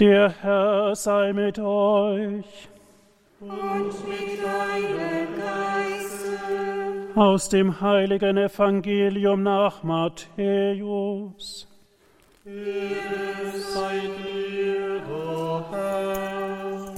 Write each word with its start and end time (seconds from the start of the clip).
Der 0.00 0.30
Herr 0.40 0.96
sei 0.96 1.34
mit 1.34 1.58
euch. 1.58 2.70
Und 3.38 4.08
mit 4.08 4.42
deinem 4.42 5.36
Geiste. 5.36 6.40
Aus 7.14 7.50
dem 7.50 7.82
heiligen 7.82 8.38
Evangelium 8.38 9.42
nach 9.42 9.82
Matthäus. 9.82 11.68
Ehre 12.46 13.58
sei 13.74 14.00
dir, 14.24 15.02
o 15.12 15.64
Herr. 15.70 16.94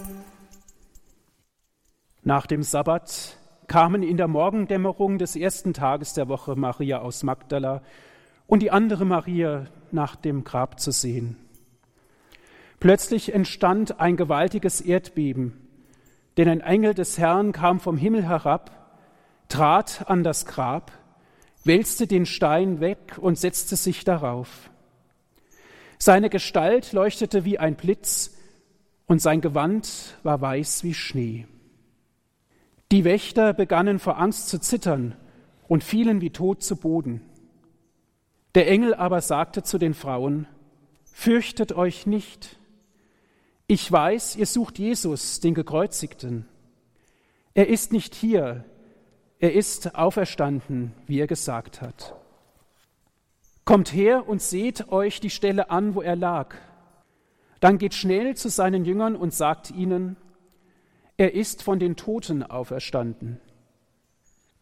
Nach 2.23 2.47
dem 2.47 2.63
Sabbat 2.63 3.37
kamen 3.67 4.05
in 4.05 4.17
der 4.17 4.29
Morgendämmerung 4.29 5.19
des 5.19 5.35
ersten 5.35 5.75
Tages 5.75 6.15
der 6.15 6.29
Woche 6.29 6.55
Maria 6.55 7.01
aus 7.01 7.25
Magdala 7.25 7.83
und 8.47 8.63
die 8.63 8.71
andere 8.71 9.05
Maria 9.05 9.65
nach 9.91 10.15
dem 10.15 10.45
Grab 10.45 10.79
zu 10.79 10.93
sehen. 10.93 11.42
Plötzlich 12.83 13.33
entstand 13.33 14.01
ein 14.01 14.17
gewaltiges 14.17 14.81
Erdbeben, 14.81 15.53
denn 16.37 16.49
ein 16.49 16.61
Engel 16.61 16.95
des 16.95 17.17
Herrn 17.17 17.53
kam 17.53 17.79
vom 17.79 17.97
Himmel 17.97 18.27
herab, 18.27 18.73
trat 19.49 20.11
an 20.11 20.25
das 20.25 20.47
Grab, 20.47 20.91
wälzte 21.63 22.09
den 22.09 22.27
Stein 22.27 22.81
weg 22.81 23.19
und 23.21 23.39
setzte 23.39 23.77
sich 23.77 24.03
darauf. 24.03 24.69
Seine 25.97 26.29
Gestalt 26.29 26.93
leuchtete 26.93 27.45
wie 27.45 27.57
ein 27.57 27.77
Blitz 27.77 28.37
und 29.07 29.23
sein 29.23 29.41
Gewand 29.41 30.19
war 30.25 30.41
weiß 30.41 30.83
wie 30.83 30.95
Schnee. 30.95 31.47
Die 32.91 33.05
Wächter 33.05 33.55
begannen 33.55 34.01
vor 34.01 34.19
Angst 34.19 34.49
zu 34.49 34.59
zittern 34.59 35.15
und 35.69 35.85
fielen 35.85 36.21
wie 36.21 36.31
tot 36.31 36.65
zu 36.65 36.75
Boden. 36.75 37.21
Der 38.57 38.67
Engel 38.67 38.93
aber 38.93 39.21
sagte 39.21 39.63
zu 39.63 39.79
den 39.79 39.95
Frauen, 39.95 40.49
Fürchtet 41.13 41.73
euch 41.75 42.07
nicht, 42.07 42.59
ich 43.73 43.91
weiß, 43.91 44.37
ihr 44.37 44.45
sucht 44.45 44.79
Jesus, 44.79 45.41
den 45.41 45.55
Gekreuzigten. 45.55 46.47
Er 47.55 47.69
ist 47.69 47.91
nicht 47.91 48.15
hier, 48.15 48.67
er 49.39 49.55
ist 49.55 49.95
auferstanden, 49.95 50.93
wie 51.07 51.19
er 51.19 51.27
gesagt 51.27 51.81
hat. 51.81 52.15
Kommt 53.65 53.95
her 53.95 54.29
und 54.29 54.43
seht 54.43 54.93
euch 54.93 55.21
die 55.21 55.31
Stelle 55.31 55.71
an, 55.71 55.95
wo 55.95 56.03
er 56.03 56.17
lag. 56.17 56.55
Dann 57.61 57.79
geht 57.79 57.95
schnell 57.95 58.37
zu 58.37 58.51
seinen 58.51 58.85
Jüngern 58.85 59.17
und 59.17 59.33
sagt 59.33 59.71
ihnen, 59.71 60.19
er 61.17 61.33
ist 61.33 61.63
von 61.63 61.79
den 61.79 61.97
Toten 61.97 62.43
auferstanden. 62.43 63.41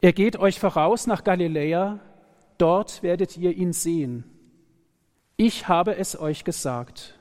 Er 0.00 0.12
geht 0.12 0.36
euch 0.36 0.60
voraus 0.60 1.08
nach 1.08 1.24
Galiläa, 1.24 1.98
dort 2.58 3.02
werdet 3.02 3.36
ihr 3.36 3.56
ihn 3.56 3.72
sehen. 3.72 4.22
Ich 5.36 5.66
habe 5.66 5.96
es 5.96 6.16
euch 6.16 6.44
gesagt. 6.44 7.19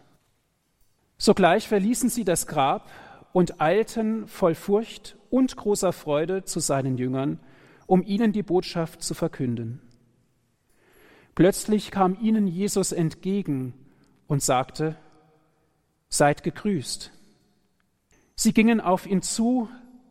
Sogleich 1.20 1.68
verließen 1.68 2.10
sie 2.10 2.24
das 2.24 2.48
Grab 2.48 2.90
und 3.34 3.60
eilten 3.62 4.26
voll 4.28 4.56
Furcht 4.56 5.18
und 5.30 5.56
großer 5.56 5.92
Freude 5.92 6.46
zu 6.46 6.62
seinen 6.62 6.98
Jüngern, 6.98 7.40
um 7.88 8.02
ihnen 8.02 8.32
die 8.32 8.42
Botschaft 8.42 9.04
zu 9.04 9.14
verkünden. 9.14 9.82
Plötzlich 11.36 11.92
kam 11.92 12.18
ihnen 12.22 12.48
Jesus 12.48 12.94
entgegen 12.94 13.74
und 14.28 14.42
sagte, 14.42 14.96
Seid 16.08 16.42
gegrüßt. 16.42 17.12
Sie 18.36 18.54
gingen 18.54 18.82
auf 18.82 19.06
ihn 19.06 19.22
zu, 19.22 19.70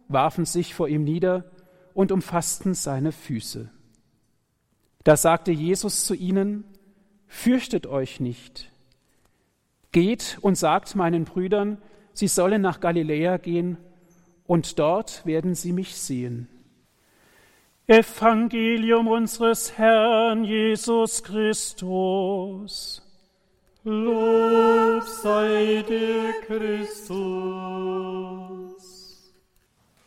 warfen 0.09 0.45
sich 0.45 0.75
vor 0.75 0.89
ihm 0.89 1.05
nieder 1.05 1.51
und 1.95 2.13
umfassten 2.13 2.75
seine 2.75 3.13
Füße. 3.13 3.71
Da 5.05 5.17
sagte 5.17 5.53
Jesus 5.53 6.05
zu 6.05 6.15
ihnen, 6.15 6.65
Fürchtet 7.27 7.87
euch 7.87 8.21
nicht. 8.21 8.71
Geht 9.93 10.39
und 10.41 10.57
sagt 10.57 10.95
meinen 10.97 11.25
Brüdern, 11.25 11.79
sie 12.13 12.29
sollen 12.29 12.63
nach 12.63 12.81
Galiläa 12.81 13.39
gehen, 13.39 13.79
und 14.47 14.79
dort 14.79 15.27
werden 15.27 15.55
sie 15.55 15.73
mich 15.73 15.97
sehen. 15.97 16.49
Evangelium 17.87 19.09
unseres 19.09 19.79
Herrn 19.79 20.45
Jesus 20.45 21.23
Christus. 21.23 23.03
Lob 23.85 25.03
sei 25.05 25.83
dir, 25.89 26.35
Christus. 26.47 27.15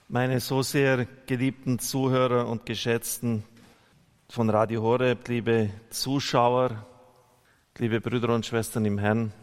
Meine 0.08 0.40
so 0.40 0.62
sehr 0.62 1.08
geliebten 1.26 1.80
Zuhörer 1.80 2.48
und 2.48 2.66
geschätzten 2.68 3.44
von 4.30 4.50
Radio 4.50 4.84
Horeb, 4.84 5.28
liebe 5.28 5.70
Zuschauer, 5.90 6.86
liebe 7.78 8.00
Brüder 8.02 8.36
und 8.36 8.46
Schwestern 8.46 8.86
im 8.86 8.98
Herrn, 9.00 9.34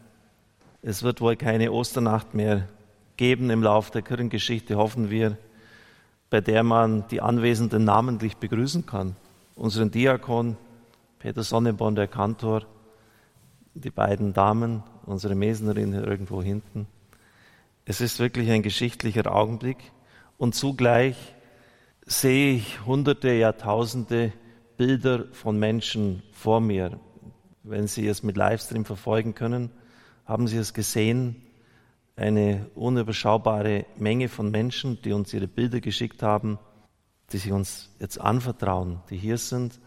es 0.83 1.03
wird 1.03 1.21
wohl 1.21 1.37
keine 1.37 1.73
Osternacht 1.73 2.35
mehr 2.35 2.69
geben 3.17 3.51
im 3.51 3.63
Lauf 3.63 3.91
der 3.91 4.03
Kirchengeschichte, 4.03 4.77
hoffen 4.77 5.11
wir, 5.11 5.37
bei 6.31 6.41
der 6.41 6.63
man 6.63 7.07
die 7.09 7.21
Anwesenden 7.21 7.85
namentlich 7.85 8.37
begrüßen 8.37 8.87
kann. 8.87 9.17
Unseren 9.55 9.91
Diakon, 9.91 10.57
Peter 11.19 11.43
Sonnenborn, 11.43 11.97
der 11.97 12.07
Kantor, 12.07 12.63
die 13.75 13.91
beiden 13.91 14.33
Damen, 14.33 14.83
unsere 15.05 15.35
Mesnerin 15.35 15.93
irgendwo 15.95 16.43
hinten. 16.43 16.87
Es 17.85 18.01
ist 18.01 18.19
wirklich 18.19 18.51
ein 18.51 18.63
geschichtlicher 18.63 19.35
Augenblick 19.35 19.79
und 20.37 20.55
zugleich 20.55 21.17
sehe 22.05 22.55
ich 22.55 22.85
hunderte, 22.87 23.33
Jahrtausende 23.33 24.33
Bilder 24.77 25.25
von 25.33 25.59
Menschen 25.59 26.23
vor 26.33 26.61
mir. 26.61 27.01
Wenn 27.65 27.89
Sie 27.89 28.07
es 28.07 28.23
mit 28.23 28.37
Livestream 28.37 28.85
verfolgen 28.85 29.35
können, 29.35 29.71
haben 30.29 30.47
Sie 30.47 30.59
es 30.59 30.75
gesehen, 30.75 31.37
eine 32.15 32.67
unüberschaubare 32.75 33.87
Menge 33.97 34.29
von 34.29 34.51
Menschen, 34.51 35.01
die 35.01 35.13
uns 35.13 35.33
ihre 35.33 35.49
Bilder 35.49 35.81
geschickt 35.81 36.23
haben, 36.23 36.59
die 37.33 37.39
sich 37.39 37.51
uns 37.51 37.91
jetzt 37.99 38.21
anvertrauen, 38.21 39.01
die 39.09 39.17
hier 39.17 39.39
sind, 39.39 39.81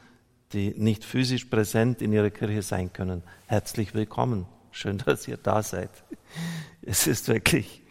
die 0.53 0.73
nicht 0.75 1.05
physisch 1.05 1.45
präsent 1.45 2.01
in 2.01 2.11
ihrer 2.11 2.31
Kirche 2.31 2.63
sein 2.63 2.91
können. 2.91 3.21
Herzlich 3.45 3.93
willkommen. 3.93 4.47
Schön, 4.71 4.97
dass 5.05 5.27
ihr 5.27 5.37
da 5.37 5.61
seid. 5.61 5.91
Es 6.81 7.05
ist 7.05 7.27
wirklich 7.27 7.83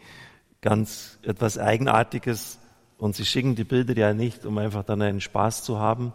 ganz 0.59 1.19
etwas 1.23 1.57
Eigenartiges 1.57 2.59
und 2.97 3.15
sie 3.15 3.25
schicken 3.25 3.55
die 3.55 3.63
Bilder 3.63 3.95
ja 3.95 4.13
nicht, 4.13 4.45
um 4.45 4.57
einfach 4.57 4.83
dann 4.83 5.01
einen 5.01 5.21
Spaß 5.21 5.63
zu 5.63 5.79
haben. 5.79 6.11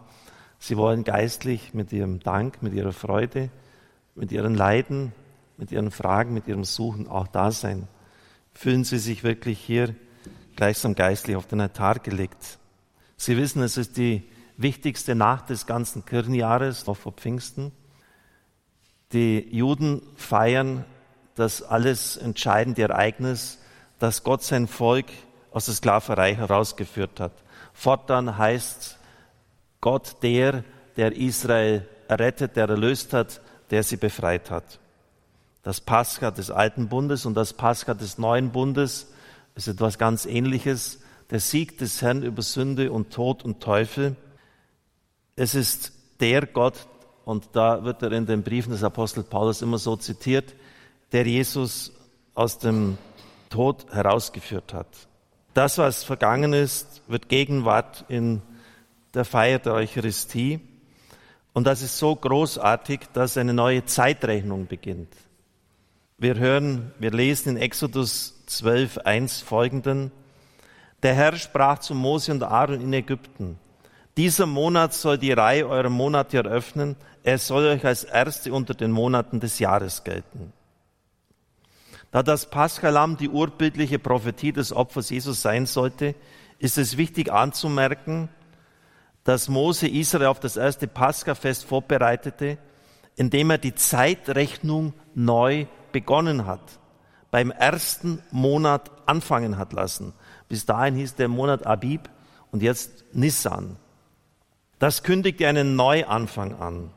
Sie 0.59 0.77
wollen 0.77 1.03
geistlich 1.03 1.73
mit 1.73 1.91
ihrem 1.91 2.19
Dank, 2.19 2.61
mit 2.61 2.73
ihrer 2.73 2.93
Freude, 2.93 3.49
mit 4.13 4.31
ihren 4.31 4.53
Leiden, 4.53 5.13
mit 5.57 5.71
Ihren 5.71 5.91
Fragen, 5.91 6.33
mit 6.33 6.47
Ihrem 6.47 6.63
Suchen 6.63 7.07
auch 7.07 7.27
da 7.27 7.51
sein. 7.51 7.87
Fühlen 8.53 8.83
Sie 8.83 8.99
sich 8.99 9.23
wirklich 9.23 9.59
hier 9.59 9.95
gleichsam 10.55 10.95
geistlich 10.95 11.35
auf 11.35 11.47
den 11.47 11.61
Altar 11.61 11.99
gelegt. 11.99 12.57
Sie 13.15 13.37
wissen, 13.37 13.61
es 13.61 13.77
ist 13.77 13.97
die 13.97 14.23
wichtigste 14.57 15.15
Nacht 15.15 15.49
des 15.49 15.65
ganzen 15.65 16.05
Kirchenjahres, 16.05 16.87
noch 16.87 16.97
vor 16.97 17.11
Pfingsten. 17.11 17.71
Die 19.13 19.47
Juden 19.55 20.01
feiern 20.15 20.83
das 21.35 21.61
alles 21.61 22.17
entscheidende 22.17 22.81
Ereignis, 22.81 23.59
dass 23.99 24.23
Gott 24.23 24.43
sein 24.43 24.67
Volk 24.67 25.05
aus 25.51 25.65
der 25.65 25.75
Sklaverei 25.75 26.35
herausgeführt 26.35 27.19
hat. 27.19 27.31
Fortan 27.73 28.37
heißt 28.37 28.97
Gott 29.81 30.17
der, 30.23 30.63
der 30.97 31.15
Israel 31.15 31.87
errettet, 32.07 32.55
der 32.55 32.67
erlöst 32.67 33.13
hat, 33.13 33.41
der 33.69 33.83
sie 33.83 33.97
befreit 33.97 34.49
hat. 34.49 34.79
Das 35.67 35.81
Pascha 35.81 36.31
des 36.31 36.49
alten 36.49 36.87
Bundes 36.87 37.25
und 37.25 37.33
das 37.33 37.51
Pascha 37.51 37.93
des 37.93 38.17
neuen 38.17 38.53
Bundes 38.53 39.11
ist 39.53 39.67
etwas 39.67 39.97
ganz 39.97 40.25
Ähnliches. 40.25 41.01
Der 41.29 41.41
Sieg 41.41 41.77
des 41.77 42.01
Herrn 42.01 42.23
über 42.23 42.41
Sünde 42.41 42.89
und 42.89 43.11
Tod 43.11 43.43
und 43.43 43.59
Teufel. 43.59 44.15
Es 45.35 45.55
ist 45.55 45.91
der 46.21 46.45
Gott, 46.45 46.87
und 47.25 47.49
da 47.51 47.83
wird 47.83 48.01
er 48.01 48.13
in 48.13 48.25
den 48.25 48.43
Briefen 48.43 48.71
des 48.71 48.81
Apostel 48.81 49.23
Paulus 49.23 49.61
immer 49.61 49.77
so 49.77 49.97
zitiert, 49.97 50.55
der 51.11 51.27
Jesus 51.27 51.91
aus 52.33 52.59
dem 52.59 52.97
Tod 53.49 53.91
herausgeführt 53.91 54.73
hat. 54.73 54.87
Das, 55.53 55.77
was 55.77 56.05
vergangen 56.05 56.53
ist, 56.53 57.01
wird 57.09 57.27
Gegenwart 57.27 58.05
in 58.07 58.41
der 59.13 59.25
Feier 59.25 59.59
der 59.59 59.73
Eucharistie. 59.73 60.61
Und 61.51 61.67
das 61.67 61.81
ist 61.81 61.97
so 61.97 62.15
großartig, 62.15 63.01
dass 63.11 63.35
eine 63.35 63.53
neue 63.53 63.83
Zeitrechnung 63.83 64.67
beginnt. 64.67 65.09
Wir 66.19 66.39
hören, 66.39 66.93
wir 66.97 67.11
lesen 67.11 67.49
in 67.49 67.57
Exodus 67.57 68.43
12, 68.47 68.97
1 68.97 69.41
folgenden. 69.41 70.11
Der 71.03 71.13
Herr 71.13 71.35
sprach 71.35 71.77
zu 71.77 71.93
Mose 71.93 72.31
und 72.31 72.41
Aaron 72.41 72.81
in 72.81 72.91
Ägypten. 72.91 73.59
Dieser 74.17 74.47
Monat 74.47 74.95
soll 74.95 75.19
die 75.19 75.31
Reihe 75.31 75.67
eurer 75.67 75.91
Monate 75.91 76.37
eröffnen. 76.37 76.95
Er 77.21 77.37
soll 77.37 77.67
euch 77.67 77.85
als 77.85 78.03
erste 78.03 78.51
unter 78.51 78.73
den 78.73 78.89
Monaten 78.89 79.39
des 79.39 79.59
Jahres 79.59 80.03
gelten. 80.03 80.53
Da 82.09 82.23
das 82.23 82.49
Paschalam 82.49 83.17
die 83.17 83.29
urbildliche 83.29 83.99
Prophetie 83.99 84.53
des 84.53 84.73
Opfers 84.73 85.11
Jesus 85.11 85.43
sein 85.43 85.67
sollte, 85.67 86.15
ist 86.57 86.79
es 86.79 86.97
wichtig 86.97 87.31
anzumerken, 87.31 88.29
dass 89.23 89.49
Mose 89.49 89.87
Israel 89.87 90.25
auf 90.25 90.39
das 90.39 90.57
erste 90.57 90.87
Paschafest 90.87 91.65
vorbereitete, 91.65 92.57
indem 93.15 93.51
er 93.51 93.59
die 93.59 93.75
Zeitrechnung 93.75 94.93
neu 95.13 95.67
begonnen 95.91 96.45
hat. 96.45 96.79
beim 97.31 97.51
ersten 97.51 98.21
Monat 98.31 98.89
anfangen 99.05 99.57
hat 99.57 99.73
lassen. 99.73 100.13
Bis 100.47 100.65
dahin 100.65 100.95
hieß 100.95 101.15
der 101.15 101.27
Monat 101.27 101.65
Abib 101.65 102.09
und 102.51 102.63
jetzt 102.63 103.03
Nissan. 103.13 103.77
Das 104.79 105.03
kündigte 105.03 105.47
einen 105.47 105.75
Neuanfang 105.75 106.55
an. 106.55 106.91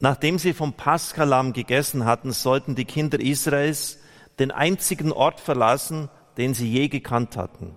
Nachdem 0.00 0.38
sie 0.38 0.52
vom 0.52 0.74
Paschalamm 0.74 1.52
gegessen 1.52 2.04
hatten, 2.04 2.32
sollten 2.32 2.74
die 2.74 2.84
Kinder 2.84 3.18
Israels 3.18 3.98
den 4.38 4.50
einzigen 4.50 5.10
Ort 5.10 5.40
verlassen, 5.40 6.08
den 6.36 6.54
sie 6.54 6.70
je 6.70 6.88
gekannt 6.88 7.36
hatten. 7.36 7.74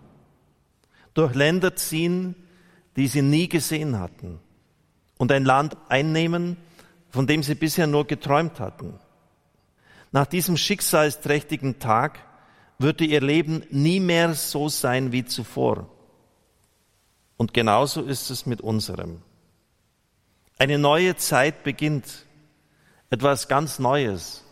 Durch 1.14 1.34
Länder 1.34 1.76
ziehen, 1.76 2.36
die 2.96 3.08
sie 3.08 3.24
nie 3.24 3.50
gesehen 3.50 4.00
hatten. 4.00 4.40
Und 5.18 5.32
ein 5.32 5.46
Land 5.46 5.78
einnehmen, 5.90 6.58
von 7.10 7.26
dem 7.26 7.42
sie 7.42 7.56
bisher 7.56 7.88
nur 7.88 8.06
geträumt 8.06 8.60
hatten. 8.60 9.00
Nach 10.12 10.25
diesem 10.25 10.58
schicksalsträchtigen 10.58 11.80
Tag 11.80 12.19
würde 12.78 13.06
ihr 13.06 13.22
Leben 13.22 13.63
nie 13.69 14.00
mehr 14.00 14.34
so 14.34 14.69
sein 14.69 15.12
wie 15.12 15.25
zuvor. 15.25 15.90
Und 17.38 17.54
genauso 17.54 18.02
ist 18.04 18.30
es 18.30 18.46
mit 18.46 18.62
unserem. 18.62 19.22
Eine 20.58 20.78
neue 20.78 21.16
Zeit 21.16 21.63
beginnt, 21.63 22.25
etwas 23.10 23.48
ganz 23.48 23.80
Neues. 23.80 24.44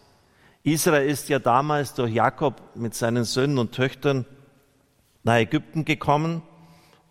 Israel 0.63 1.07
ist 1.07 1.29
ja 1.29 1.39
damals 1.39 1.93
durch 1.93 2.13
Jakob 2.13 2.61
mit 2.75 2.95
seinen 2.95 3.23
Söhnen 3.23 3.57
und 3.57 3.73
Töchtern 3.73 4.25
nach 5.23 5.35
Ägypten 5.35 5.85
gekommen 5.85 6.41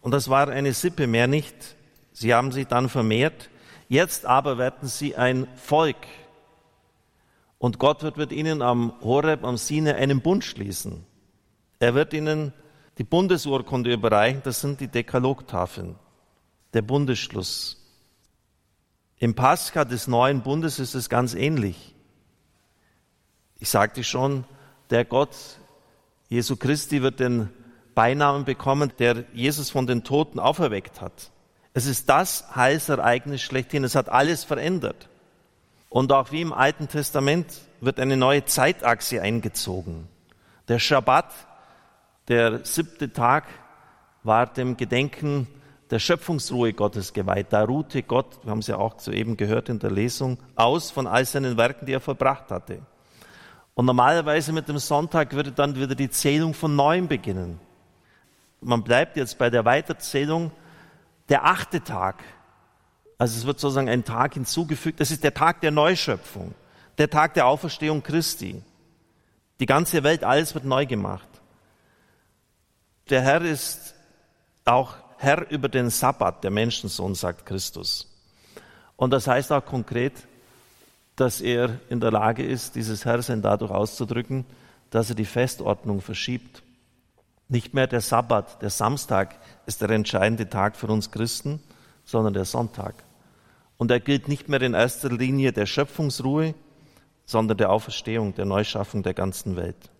und 0.00 0.12
das 0.12 0.29
war 0.29 0.49
eine 0.49 0.73
Sippe 0.73 1.06
mehr 1.06 1.27
nicht. 1.27 1.77
Sie 2.12 2.35
haben 2.35 2.53
sich 2.53 2.67
dann 2.67 2.89
vermehrt. 2.89 3.50
Jetzt 3.89 4.27
aber 4.27 4.59
werden 4.59 4.89
sie 4.89 5.17
ein 5.17 5.47
Volk. 5.56 5.97
Und 7.59 7.79
Gott 7.79 8.03
wird 8.03 8.17
mit 8.17 8.33
ihnen 8.33 8.63
am 8.63 8.93
Horeb, 9.03 9.45
am 9.45 9.57
Sinai 9.57 9.95
einen 9.97 10.21
Bund 10.21 10.45
schließen. 10.45 11.05
Er 11.81 11.95
wird 11.95 12.13
ihnen 12.13 12.53
die 12.99 13.05
Bundesurkunde 13.05 13.93
überreichen, 13.93 14.43
das 14.45 14.61
sind 14.61 14.81
die 14.81 14.89
Dekalogtafeln, 14.89 15.97
der 16.73 16.83
Bundesschluss. 16.83 17.77
Im 19.19 19.35
Pascha 19.35 19.85
des 19.85 20.07
neuen 20.07 20.43
Bundes 20.43 20.79
ist 20.79 20.95
es 20.95 21.09
ganz 21.09 21.35
ähnlich. 21.35 21.95
Ich 23.59 23.69
sagte 23.69 24.05
schon, 24.05 24.45
der 24.91 25.05
Gott 25.05 25.35
Jesu 26.29 26.57
Christi 26.57 27.03
wird 27.03 27.21
den 27.21 27.49
Beinamen 27.95 28.45
bekommen, 28.45 28.93
der 28.99 29.25
Jesus 29.33 29.71
von 29.71 29.87
den 29.87 30.05
Toten 30.05 30.39
auferweckt 30.39 31.01
hat. 31.01 31.33
Es 31.73 31.87
ist 31.87 32.09
das 32.09 32.55
Heilsereignis 32.55 33.41
schlechthin. 33.41 33.85
Es 33.85 33.95
hat 33.95 34.09
alles 34.09 34.45
verändert. 34.45 35.08
Und 35.88 36.12
auch 36.12 36.32
wie 36.32 36.43
im 36.43 36.52
Alten 36.52 36.88
Testament 36.88 37.46
wird 37.81 37.99
eine 38.00 38.17
neue 38.17 38.44
Zeitachse 38.44 39.23
eingezogen. 39.23 40.08
Der 40.69 40.79
Schabbat 40.79 41.32
der 42.29 42.64
siebte 42.64 43.12
Tag 43.12 43.44
war 44.23 44.46
dem 44.46 44.76
Gedenken 44.76 45.49
der 45.90 45.99
Schöpfungsruhe 45.99 46.75
Gottes 46.75 47.14
geweiht. 47.14 47.46
Da 47.50 47.64
ruhte 47.64 48.02
Gott, 48.02 48.38
wir 48.43 48.50
haben 48.50 48.58
es 48.58 48.67
ja 48.67 48.76
auch 48.76 49.00
soeben 49.00 49.38
gehört 49.38 49.70
in 49.70 49.79
der 49.79 49.90
Lesung, 49.90 50.37
aus 50.55 50.90
von 50.90 51.06
all 51.06 51.25
seinen 51.25 51.56
Werken, 51.56 51.87
die 51.87 51.93
er 51.93 52.00
vollbracht 52.00 52.50
hatte. 52.50 52.81
Und 53.75 53.87
normalerweise 53.87 54.52
mit 54.52 54.69
dem 54.69 54.79
Sonntag 54.79 55.32
würde 55.32 55.52
dann 55.52 55.76
wieder 55.76 55.94
die 55.94 56.11
Zählung 56.11 56.52
von 56.52 56.76
neuem 56.76 57.08
beginnen. 57.08 57.61
Man 58.61 58.82
bleibt 58.82 59.17
jetzt 59.17 59.38
bei 59.38 59.50
der 59.50 59.64
Weiterzählung 59.64 60.50
der 61.29 61.44
achte 61.44 61.81
Tag. 61.81 62.23
Also 63.19 63.37
es 63.37 63.47
wird 63.47 63.59
sozusagen 63.59 63.88
ein 63.88 64.05
Tag 64.05 64.35
hinzugefügt. 64.35 65.00
Das 65.00 65.11
ist 65.11 65.25
der 65.25 65.35
Tag 65.35 65.61
der 65.61 65.73
Neuschöpfung, 65.73 66.55
der 66.97 67.11
Tag 67.11 67.35
der 67.35 67.47
Auferstehung 67.47 68.03
Christi. 68.03 68.62
Die 69.59 69.67
ganze 69.67 70.05
Welt, 70.05 70.23
alles 70.23 70.55
wird 70.55 70.65
neu 70.65 70.87
gemacht. 70.87 71.29
Der 73.11 73.23
Herr 73.23 73.43
ist 73.43 73.94
auch 74.65 74.94
Herr 75.17 75.50
über 75.50 75.69
den 75.69 75.91
Sabbat, 75.91 76.44
der 76.44 76.53
Menschensohn, 76.53 77.17
sagt 77.17 77.44
Christus. 77.44 78.06
Und 78.97 79.11
das 79.11 79.26
heißt 79.26 79.50
auch 79.50 79.64
konkret, 79.64 80.12
dass 81.17 81.41
er 81.41 81.81
in 81.88 81.99
der 81.99 82.12
Lage 82.12 82.47
ist, 82.47 82.76
dieses 82.76 83.05
Herrsein 83.05 83.43
dadurch 83.43 83.73
auszudrücken, 83.73 84.44
dass 84.91 85.09
er 85.09 85.17
die 85.17 85.25
Festordnung 85.25 86.00
verschiebt. 86.00 86.62
Nicht 87.49 87.75
mehr 87.75 87.88
der 87.88 88.00
Sabbat, 88.00 88.62
der 88.62 88.71
Samstag 88.71 89.35
ist 89.67 89.81
der 89.81 89.91
entscheidende 89.91 90.49
Tag 90.49 90.76
für 90.76 90.87
uns 90.87 91.11
Christen, 91.11 91.61
sondern 92.05 92.35
der 92.35 92.44
Sonntag. 92.44 92.94
Und 93.79 93.91
er 93.91 94.01
gilt 94.01 94.29
nicht 94.29 94.49
mehr 94.49 94.61
in 94.61 94.75
erster 94.75 95.09
Linie 95.09 95.53
der 95.53 95.67
Schöpfungsruhe, 95.67 96.55
sondern 97.25 97.57
der 97.57 97.71
Auferstehung, 97.71 98.35
der 98.35 98.45
Neuschaffung 98.45 99.03
der 99.03 99.15
ganzen 99.15 99.57
Welt. 99.57 99.91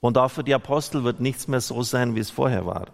Und 0.00 0.18
auch 0.18 0.30
für 0.30 0.44
die 0.44 0.54
Apostel 0.54 1.02
wird 1.02 1.20
nichts 1.20 1.48
mehr 1.48 1.60
so 1.60 1.82
sein, 1.82 2.14
wie 2.14 2.20
es 2.20 2.30
vorher 2.30 2.66
war. 2.66 2.86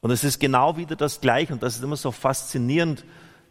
Und 0.00 0.10
es 0.10 0.22
ist 0.22 0.38
genau 0.38 0.76
wieder 0.76 0.96
das 0.96 1.20
Gleiche. 1.20 1.54
Und 1.54 1.62
das 1.62 1.76
ist 1.76 1.82
immer 1.82 1.96
so 1.96 2.10
faszinierend, 2.10 3.04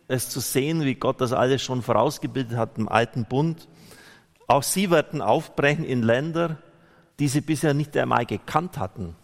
es 0.08 0.30
zu 0.30 0.40
sehen, 0.40 0.84
wie 0.84 0.96
Gott 0.96 1.20
das 1.20 1.34
alles 1.34 1.62
schon 1.64 1.82
vorausgebildet 1.82 2.58
hat 2.58 2.78
im 2.78 2.88
alten 2.88 3.26
Bund. 3.26 3.68
Auch 4.48 4.62
sie 4.62 4.92
werden 4.92 5.22
aufbrechen 5.22 5.84
in 5.84 6.04
Länder, 6.04 6.58
die 7.20 7.28
sie 7.28 7.42
bisher 7.42 7.74
nicht 7.74 7.98
einmal 7.98 8.26
gekannt 8.26 8.78
hatten. 8.78 9.16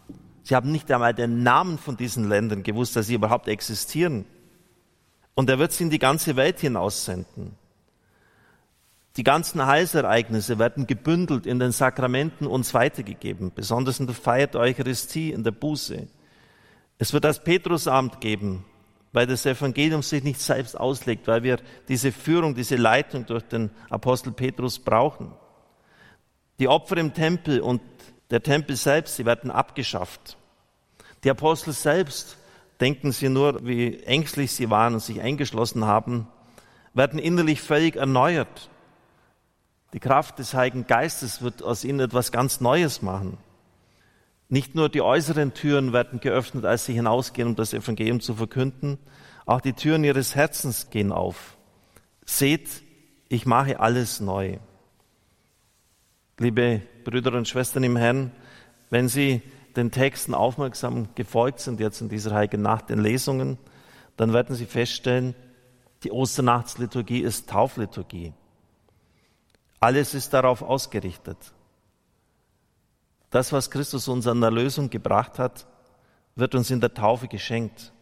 Sie 0.43 0.55
haben 0.55 0.71
nicht 0.71 0.91
einmal 0.91 1.13
den 1.13 1.43
Namen 1.43 1.77
von 1.77 1.97
diesen 1.97 2.27
Ländern 2.27 2.63
gewusst, 2.63 2.95
dass 2.95 3.07
sie 3.07 3.13
überhaupt 3.13 3.47
existieren. 3.47 4.25
Und 5.39 5.49
er 5.49 5.57
wird 5.57 5.71
sie 5.71 5.85
in 5.85 5.89
die 5.89 5.99
ganze 5.99 6.35
Welt 6.35 6.59
hinaussenden. 6.59 7.55
Die 9.15 9.23
ganzen 9.23 9.65
Heilsereignisse 9.65 10.59
werden 10.59 10.85
gebündelt 10.85 11.45
in 11.45 11.59
den 11.59 11.71
Sakramenten 11.71 12.45
uns 12.45 12.73
weitergegeben, 12.73 13.53
besonders 13.55 14.01
in 14.01 14.07
der 14.07 14.17
Feier 14.17 14.47
der 14.47 14.59
Eucharistie, 14.59 15.31
in 15.31 15.45
der 15.45 15.51
Buße. 15.51 16.09
Es 16.97 17.13
wird 17.13 17.23
das 17.23 17.41
Petrusamt 17.41 18.19
geben, 18.19 18.65
weil 19.13 19.27
das 19.27 19.45
Evangelium 19.45 20.03
sich 20.03 20.25
nicht 20.25 20.41
selbst 20.41 20.77
auslegt, 20.77 21.25
weil 21.25 21.41
wir 21.41 21.59
diese 21.87 22.11
Führung, 22.11 22.53
diese 22.53 22.75
Leitung 22.75 23.25
durch 23.25 23.43
den 23.43 23.69
Apostel 23.89 24.33
Petrus 24.33 24.77
brauchen. 24.77 25.31
Die 26.59 26.67
Opfer 26.67 26.97
im 26.97 27.13
Tempel 27.13 27.61
und 27.61 27.79
der 28.29 28.43
Tempel 28.43 28.75
selbst, 28.75 29.15
sie 29.15 29.25
werden 29.25 29.51
abgeschafft. 29.51 30.35
Die 31.23 31.29
Apostel 31.29 31.71
selbst, 31.71 32.38
denken 32.79 33.11
Sie 33.11 33.29
nur, 33.29 33.65
wie 33.65 33.99
ängstlich 34.03 34.51
sie 34.51 34.69
waren 34.69 34.93
und 34.93 35.01
sich 35.01 35.21
eingeschlossen 35.21 35.85
haben, 35.85 36.27
werden 36.93 37.19
innerlich 37.19 37.61
völlig 37.61 37.95
erneuert. 37.95 38.69
Die 39.93 39.99
Kraft 39.99 40.39
des 40.39 40.53
Heiligen 40.53 40.87
Geistes 40.87 41.41
wird 41.41 41.63
aus 41.63 41.83
ihnen 41.83 41.99
etwas 41.99 42.31
ganz 42.31 42.61
Neues 42.61 43.01
machen. 43.01 43.37
Nicht 44.47 44.75
nur 44.75 44.89
die 44.89 45.01
äußeren 45.01 45.53
Türen 45.53 45.93
werden 45.93 46.19
geöffnet, 46.19 46.65
als 46.65 46.85
sie 46.85 46.93
hinausgehen, 46.93 47.49
um 47.49 47.55
das 47.55 47.73
Evangelium 47.73 48.19
zu 48.19 48.35
verkünden, 48.35 48.97
auch 49.45 49.61
die 49.61 49.73
Türen 49.73 50.03
ihres 50.03 50.35
Herzens 50.35 50.89
gehen 50.89 51.11
auf. 51.11 51.57
Seht, 52.25 52.69
ich 53.29 53.45
mache 53.45 53.79
alles 53.79 54.19
neu. 54.19 54.57
Liebe 56.39 56.81
Brüder 57.03 57.33
und 57.33 57.47
Schwestern 57.47 57.83
im 57.83 57.95
Herrn, 57.95 58.31
wenn 58.89 59.07
Sie 59.07 59.41
den 59.79 59.91
Texten 59.91 60.33
aufmerksam 60.33 61.07
gefolgt 61.15 61.59
sind, 61.59 61.79
jetzt 61.79 62.01
in 62.01 62.09
dieser 62.09 62.33
heiligen 62.33 62.61
Nacht, 62.61 62.89
den 62.89 62.99
Lesungen, 62.99 63.57
dann 64.17 64.33
werden 64.33 64.55
Sie 64.55 64.65
feststellen, 64.65 65.33
die 66.03 66.11
Osternachtsliturgie 66.11 67.21
ist 67.21 67.49
Taufliturgie. 67.49 68.33
Alles 69.79 70.13
ist 70.13 70.33
darauf 70.33 70.61
ausgerichtet. 70.61 71.37
Das, 73.29 73.53
was 73.53 73.71
Christus 73.71 74.07
uns 74.07 74.27
an 74.27 74.41
der 74.41 74.51
Lösung 74.51 74.89
gebracht 74.89 75.39
hat, 75.39 75.67
wird 76.35 76.55
uns 76.55 76.71
in 76.71 76.81
der 76.81 76.93
Taufe 76.93 77.27
geschenkt. 77.27 77.93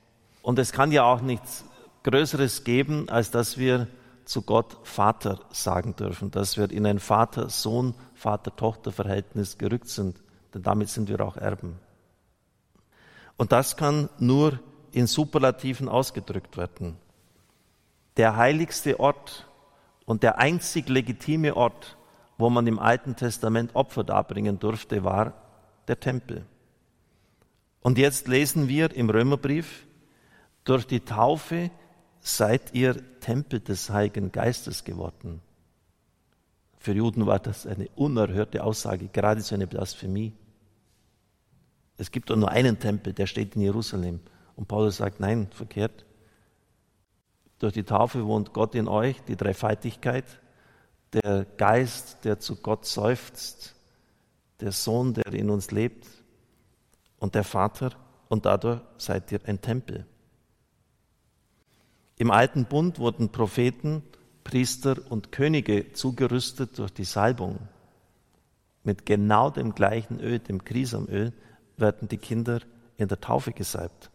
Und 0.41 0.57
es 0.59 0.71
kann 0.71 0.91
ja 0.91 1.03
auch 1.03 1.21
nichts 1.21 1.65
Größeres 2.03 2.63
geben, 2.63 3.09
als 3.09 3.31
dass 3.31 3.57
wir 3.57 3.87
zu 4.25 4.41
Gott 4.41 4.77
Vater 4.83 5.39
sagen 5.51 5.95
dürfen, 5.95 6.31
dass 6.31 6.57
wir 6.57 6.69
in 6.71 6.85
ein 6.85 6.99
Vater-Sohn, 6.99 7.93
Vater-Tochter-Verhältnis 8.15 9.57
gerückt 9.57 9.89
sind, 9.89 10.21
denn 10.57 10.63
damit 10.63 10.89
sind 10.89 11.07
wir 11.07 11.21
auch 11.21 11.37
Erben. 11.37 11.79
Und 13.37 13.51
das 13.51 13.77
kann 13.77 14.09
nur 14.17 14.59
in 14.91 15.05
Superlativen 15.05 15.87
ausgedrückt 15.87 16.57
werden. 16.57 16.97
Der 18.17 18.35
heiligste 18.35 18.99
Ort 18.99 19.47
und 20.05 20.23
der 20.23 20.39
einzig 20.39 20.89
legitime 20.89 21.55
Ort, 21.55 21.97
wo 22.39 22.49
man 22.49 22.65
im 22.65 22.79
Alten 22.79 23.15
Testament 23.15 23.75
Opfer 23.75 24.03
darbringen 24.03 24.57
durfte, 24.57 25.03
war 25.03 25.33
der 25.87 25.99
Tempel. 25.99 26.45
Und 27.81 27.99
jetzt 27.99 28.27
lesen 28.27 28.67
wir 28.67 28.95
im 28.95 29.11
Römerbrief, 29.11 29.85
durch 30.63 30.87
die 30.87 31.01
Taufe 31.01 31.69
seid 32.19 32.73
ihr 32.73 33.19
Tempel 33.19 33.59
des 33.59 33.91
Heiligen 33.91 34.31
Geistes 34.31 34.83
geworden. 34.83 35.41
Für 36.79 36.93
Juden 36.93 37.27
war 37.27 37.39
das 37.39 37.67
eine 37.67 37.87
unerhörte 37.95 38.63
Aussage, 38.63 39.07
geradezu 39.07 39.53
eine 39.53 39.67
Blasphemie. 39.67 40.33
Es 41.97 42.11
gibt 42.11 42.29
doch 42.29 42.35
nur 42.35 42.49
einen 42.49 42.79
Tempel, 42.79 43.13
der 43.13 43.27
steht 43.27 43.55
in 43.55 43.61
Jerusalem. 43.61 44.19
Und 44.55 44.67
Paulus 44.67 44.97
sagt, 44.97 45.19
nein, 45.19 45.47
verkehrt. 45.51 46.05
Durch 47.59 47.73
die 47.73 47.83
Taufe 47.83 48.25
wohnt 48.25 48.53
Gott 48.53 48.75
in 48.75 48.87
euch, 48.87 49.21
die 49.23 49.35
Dreifaltigkeit, 49.35 50.25
der 51.13 51.45
Geist, 51.57 52.23
der 52.23 52.39
zu 52.39 52.57
Gott 52.57 52.85
seufzt, 52.85 53.75
der 54.59 54.71
Sohn, 54.71 55.13
der 55.13 55.33
in 55.33 55.49
uns 55.49 55.71
lebt 55.71 56.07
und 57.19 57.35
der 57.35 57.43
Vater 57.43 57.91
und 58.29 58.45
dadurch 58.45 58.81
seid 58.97 59.31
ihr 59.31 59.39
ein 59.45 59.61
Tempel. 59.61 60.05
Im 62.17 62.31
alten 62.31 62.65
Bund 62.65 62.99
wurden 62.99 63.31
Propheten, 63.31 64.03
Priester 64.43 64.97
und 65.09 65.31
Könige 65.31 65.93
zugerüstet 65.93 66.77
durch 66.79 66.91
die 66.91 67.05
Salbung. 67.05 67.59
Mit 68.83 69.05
genau 69.05 69.49
dem 69.49 69.75
gleichen 69.75 70.19
Öl, 70.19 70.39
dem 70.39 70.63
Krisamöl, 70.63 71.33
werden 71.77 72.07
die 72.07 72.17
Kinder 72.17 72.61
in 72.97 73.07
der 73.07 73.19
Taufe 73.19 73.51
gesalbt. 73.51 74.09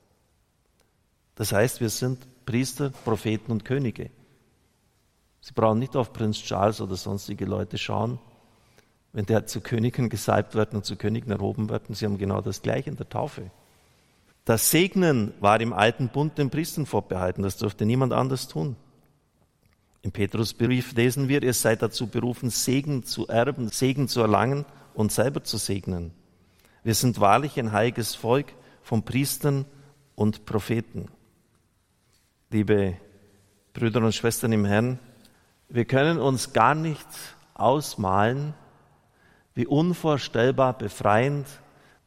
Das 1.35 1.53
heißt, 1.53 1.81
wir 1.81 1.91
sind 1.91 2.27
Priester, 2.45 2.91
Propheten 2.91 3.53
und 3.53 3.65
Könige. 3.65 4.11
Sie 5.41 5.53
brauchen 5.55 5.79
nicht 5.79 5.97
auf 5.97 6.13
Prinz 6.13 6.39
Charles 6.39 6.81
oder 6.81 6.97
sonstige 6.97 7.45
Leute 7.45 7.79
schauen. 7.79 8.19
Wenn 9.13 9.27
der 9.27 9.47
zu 9.47 9.61
Königen 9.61 10.09
gesalbt 10.09 10.55
wird 10.55 10.73
und 10.75 10.85
zu 10.85 10.97
Königen 10.97 11.31
erhoben 11.31 11.69
wird, 11.69 11.85
sie 11.91 12.05
haben 12.05 12.19
genau 12.19 12.41
das 12.41 12.63
Gleiche 12.63 12.91
in 12.91 12.97
der 12.97 13.09
Taufe. 13.09 13.51
Das 14.45 14.71
Segnen 14.71 15.35
war 15.41 15.61
im 15.61 15.73
alten 15.73 16.09
Bund 16.09 16.39
den 16.39 16.51
Priestern 16.51 16.87
vorbehalten, 16.87 17.43
das 17.43 17.57
durfte 17.59 17.87
niemand 17.87 18.13
anders 18.13 18.49
tun. 18.49 18.77
Im 20.03 20.11
Petrusbrief 20.11 20.95
lesen 20.95 21.29
wir, 21.29 21.43
ihr 21.43 21.53
seid 21.53 21.81
dazu 21.81 22.09
berufen, 22.09 22.51
Segen 22.51 23.05
zu 23.05 23.29
erben, 23.29 23.69
Segen 23.69 24.09
zu 24.09 24.21
erlangen 24.21 24.65
und 24.95 25.13
selber 25.13 25.45
zu 25.45 25.59
segnen. 25.59 26.13
Wir 26.85 26.95
sind 26.95 27.21
wahrlich 27.21 27.59
ein 27.59 27.73
heiliges 27.73 28.15
Volk 28.15 28.53
von 28.83 29.05
Priestern 29.05 29.67
und 30.17 30.45
Propheten. 30.47 31.09
Liebe 32.51 32.97
Brüder 33.73 34.01
und 34.01 34.15
Schwestern 34.15 34.53
im 34.53 34.65
Herrn, 34.65 34.99
wir 35.69 35.85
können 35.85 36.19
uns 36.19 36.53
gar 36.53 36.75
nicht 36.75 37.07
ausmalen, 37.55 38.55
wie 39.55 39.67
unvorstellbar 39.67 40.77
befreiend 40.77 41.47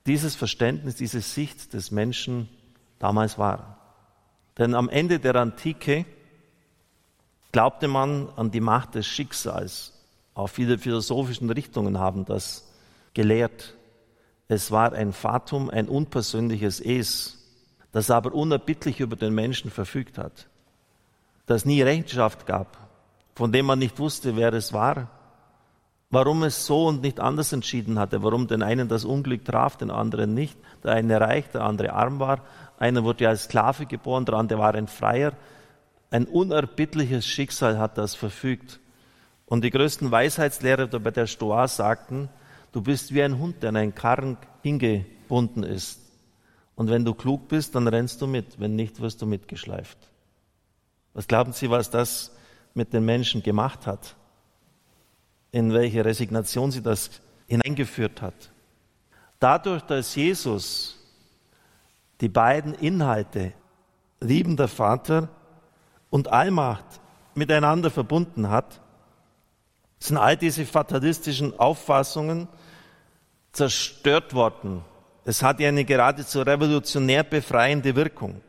dieses 0.06 0.36
Verständnis, 0.36 0.96
diese 0.96 1.22
Sicht 1.22 1.74
des 1.74 1.92
Menschen 1.92 2.50
damals 3.00 3.38
war. 3.38 3.78
Denn 4.58 4.76
am 4.76 4.90
Ende 4.90 5.20
der 5.20 5.36
Antike 5.36 6.06
glaubte 7.52 7.88
man 7.88 8.30
an 8.36 8.52
die 8.52 8.60
Macht 8.60 8.96
des 8.96 9.08
Schicksals. 9.08 9.94
Auch 10.34 10.48
viele 10.48 10.78
philosophischen 10.78 11.50
Richtungen 11.50 11.98
haben 11.98 12.26
das 12.26 12.70
gelehrt. 13.14 13.74
Es 14.48 14.72
war 14.72 14.94
ein 14.94 15.14
Fatum, 15.14 15.70
ein 15.70 15.88
unpersönliches 15.88 16.80
Es, 16.80 17.38
das 17.92 18.12
aber 18.12 18.34
unerbittlich 18.34 19.00
über 19.00 19.16
den 19.16 19.34
Menschen 19.34 19.72
verfügt 19.72 20.18
hat, 20.18 20.48
das 21.46 21.66
nie 21.66 21.82
Rechenschaft 21.82 22.46
gab, 22.46 22.78
von 23.36 23.52
dem 23.52 23.66
man 23.66 23.80
nicht 23.80 23.98
wusste, 24.00 24.36
wer 24.36 24.54
es 24.54 24.74
war, 24.74 25.10
warum 26.10 26.44
es 26.44 26.66
so 26.66 26.88
und 26.88 27.02
nicht 27.02 27.20
anders 27.20 27.52
entschieden 27.52 28.00
hatte, 28.00 28.24
warum 28.24 28.48
den 28.48 28.62
einen 28.62 28.88
das 28.88 29.06
Unglück 29.06 29.44
traf, 29.44 29.78
den 29.78 29.92
anderen 29.92 30.34
nicht. 30.34 30.58
Der 30.84 30.94
eine 30.94 31.20
reich, 31.20 31.50
der 31.50 31.62
andere 31.62 31.94
arm 31.94 32.20
war. 32.20 32.42
Einer 32.78 33.04
wurde 33.04 33.28
als 33.28 33.44
Sklave 33.44 33.86
geboren, 33.86 34.26
der 34.26 34.36
andere 34.36 34.60
war 34.60 34.76
ein 34.76 34.88
Freier. 34.88 35.34
Ein 36.12 36.26
unerbittliches 36.26 37.26
Schicksal 37.28 37.80
hat 37.80 37.98
das 37.98 38.16
verfügt. 38.16 38.80
Und 39.46 39.64
die 39.64 39.72
größten 39.72 40.10
Weisheitslehrer 40.10 40.88
bei 40.88 41.12
der 41.12 41.28
Stoa 41.28 41.68
sagten, 41.68 42.30
du 42.76 42.82
bist 42.82 43.14
wie 43.14 43.24
ein 43.24 43.40
Hund, 43.40 43.64
der 43.64 43.70
an 43.70 43.78
einen 43.78 43.96
Karren 43.96 44.38
hingebunden 44.62 45.64
ist. 45.64 46.02
Und 46.76 46.90
wenn 46.90 47.06
du 47.06 47.14
klug 47.14 47.48
bist, 47.48 47.74
dann 47.76 47.88
rennst 47.88 48.22
du 48.22 48.28
mit, 48.28 48.60
wenn 48.60 48.76
nicht, 48.76 49.00
wirst 49.00 49.22
du 49.22 49.26
mitgeschleift. 49.26 49.98
Was 51.14 51.28
glauben 51.28 51.54
Sie, 51.54 51.70
was 51.70 51.90
das 51.90 52.32
mit 52.74 52.94
den 52.94 53.06
Menschen 53.06 53.42
gemacht 53.42 53.88
hat? 53.88 54.16
in 55.56 55.72
welche 55.72 56.04
Resignation 56.04 56.70
sie 56.70 56.82
das 56.82 57.10
hineingeführt 57.48 58.22
hat. 58.22 58.52
Dadurch, 59.40 59.82
dass 59.84 60.14
Jesus 60.14 61.00
die 62.20 62.28
beiden 62.28 62.74
Inhalte, 62.74 63.54
liebender 64.20 64.68
Vater 64.68 65.30
und 66.10 66.28
Allmacht, 66.28 66.84
miteinander 67.36 67.90
verbunden 67.90 68.50
hat, 68.50 68.82
sind 69.98 70.18
all 70.18 70.36
diese 70.36 70.66
fatalistischen 70.66 71.58
Auffassungen 71.58 72.50
zerstört 73.56 74.34
worden. 74.34 74.84
Es 75.24 75.42
hat 75.42 75.60
ja 75.60 75.70
eine 75.70 75.86
geradezu 75.86 76.42
revolutionär 76.42 77.24
befreiende 77.24 77.96
Wirkung. 77.96 78.42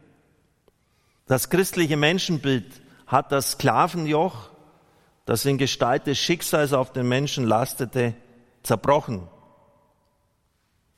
Das 1.27 1.49
christliche 1.51 1.97
Menschenbild 1.97 2.81
hat 3.07 3.33
das 3.33 3.53
Sklavenjoch 3.53 4.51
das 5.27 5.45
in 5.45 5.59
Gestalt 5.59 6.07
des 6.07 6.19
Schicksals 6.19 6.73
auf 6.73 6.93
den 6.93 7.09
Menschen 7.09 7.45
lastete, 7.45 8.15
zerbrochen. 8.63 9.29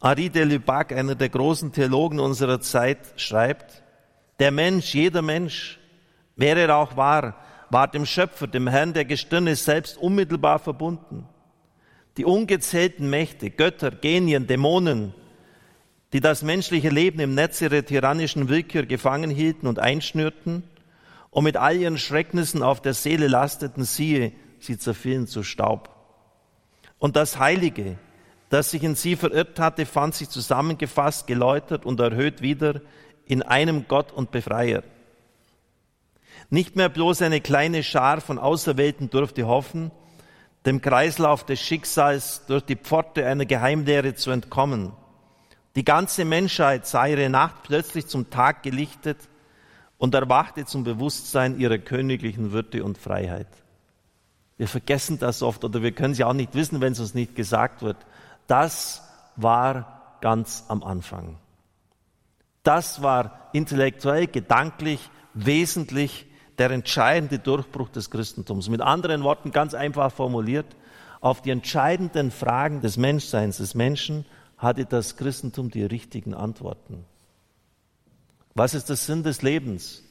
Henri 0.00 0.28
de 0.28 0.44
Lubac, 0.44 0.92
einer 0.92 1.16
der 1.16 1.30
großen 1.30 1.72
Theologen 1.72 2.20
unserer 2.20 2.60
Zeit, 2.60 2.98
schreibt, 3.16 3.82
der 4.38 4.52
Mensch, 4.52 4.94
jeder 4.94 5.22
Mensch, 5.22 5.80
wer 6.36 6.56
er 6.56 6.76
auch 6.76 6.96
war, 6.96 7.36
war 7.70 7.88
dem 7.88 8.06
Schöpfer, 8.06 8.46
dem 8.46 8.68
Herrn 8.68 8.92
der 8.92 9.06
Gestirne 9.06 9.56
selbst 9.56 9.96
unmittelbar 9.96 10.58
verbunden. 10.58 11.26
Die 12.18 12.24
ungezählten 12.24 13.08
Mächte, 13.08 13.48
Götter, 13.48 13.92
Genien, 13.92 14.48
Dämonen, 14.48 15.14
die 16.12 16.18
das 16.20 16.42
menschliche 16.42 16.88
Leben 16.88 17.20
im 17.20 17.34
Netz 17.34 17.60
ihrer 17.60 17.84
tyrannischen 17.84 18.48
Willkür 18.48 18.86
gefangen 18.86 19.30
hielten 19.30 19.68
und 19.68 19.78
einschnürten, 19.78 20.64
und 21.30 21.44
mit 21.44 21.56
all 21.56 21.76
ihren 21.76 21.98
Schrecknissen 21.98 22.64
auf 22.64 22.82
der 22.82 22.94
Seele 22.94 23.28
lasteten, 23.28 23.84
siehe, 23.84 24.32
sie 24.58 24.78
zerfielen 24.78 25.28
zu 25.28 25.44
Staub. 25.44 25.90
Und 26.98 27.14
das 27.14 27.38
Heilige, 27.38 27.98
das 28.48 28.72
sich 28.72 28.82
in 28.82 28.96
sie 28.96 29.14
verirrt 29.14 29.60
hatte, 29.60 29.86
fand 29.86 30.14
sich 30.14 30.28
zusammengefasst, 30.28 31.28
geläutert 31.28 31.86
und 31.86 32.00
erhöht 32.00 32.42
wieder 32.42 32.80
in 33.26 33.42
einem 33.42 33.86
Gott 33.86 34.10
und 34.10 34.32
Befreier. 34.32 34.82
Nicht 36.50 36.74
mehr 36.74 36.88
bloß 36.88 37.22
eine 37.22 37.40
kleine 37.40 37.84
Schar 37.84 38.20
von 38.20 38.38
Auserwählten 38.38 39.10
durfte 39.10 39.46
hoffen, 39.46 39.92
dem 40.66 40.80
Kreislauf 40.80 41.44
des 41.44 41.60
Schicksals 41.60 42.44
durch 42.46 42.64
die 42.64 42.76
Pforte 42.76 43.26
einer 43.26 43.46
Geheimlehre 43.46 44.14
zu 44.14 44.30
entkommen. 44.30 44.92
Die 45.76 45.84
ganze 45.84 46.24
Menschheit 46.24 46.86
sah 46.86 47.06
ihre 47.06 47.30
Nacht 47.30 47.62
plötzlich 47.62 48.06
zum 48.06 48.30
Tag 48.30 48.62
gelichtet 48.62 49.18
und 49.96 50.14
erwachte 50.14 50.64
zum 50.64 50.84
Bewusstsein 50.84 51.58
ihrer 51.58 51.78
königlichen 51.78 52.52
Würde 52.52 52.84
und 52.84 52.98
Freiheit. 52.98 53.48
Wir 54.56 54.68
vergessen 54.68 55.18
das 55.18 55.42
oft 55.42 55.64
oder 55.64 55.82
wir 55.82 55.92
können 55.92 56.12
es 56.12 56.18
ja 56.18 56.26
auch 56.26 56.32
nicht 56.32 56.54
wissen, 56.54 56.80
wenn 56.80 56.92
es 56.92 57.00
uns 57.00 57.14
nicht 57.14 57.36
gesagt 57.36 57.82
wird. 57.82 57.96
Das 58.48 59.02
war 59.36 60.18
ganz 60.20 60.64
am 60.68 60.82
Anfang. 60.82 61.36
Das 62.64 63.02
war 63.02 63.50
intellektuell, 63.52 64.26
gedanklich, 64.26 65.10
wesentlich 65.32 66.26
der 66.58 66.70
entscheidende 66.70 67.38
Durchbruch 67.38 67.88
des 67.88 68.10
Christentums. 68.10 68.68
Mit 68.68 68.80
anderen 68.80 69.22
Worten, 69.22 69.52
ganz 69.52 69.74
einfach 69.74 70.12
formuliert, 70.12 70.66
auf 71.20 71.42
die 71.42 71.50
entscheidenden 71.50 72.30
Fragen 72.30 72.80
des 72.80 72.96
Menschseins 72.96 73.58
des 73.58 73.74
Menschen 73.74 74.24
hatte 74.56 74.84
das 74.84 75.16
Christentum 75.16 75.70
die 75.70 75.84
richtigen 75.84 76.34
Antworten. 76.34 77.04
Was 78.54 78.74
ist 78.74 78.88
der 78.88 78.96
Sinn 78.96 79.22
des 79.22 79.42
Lebens? 79.42 80.02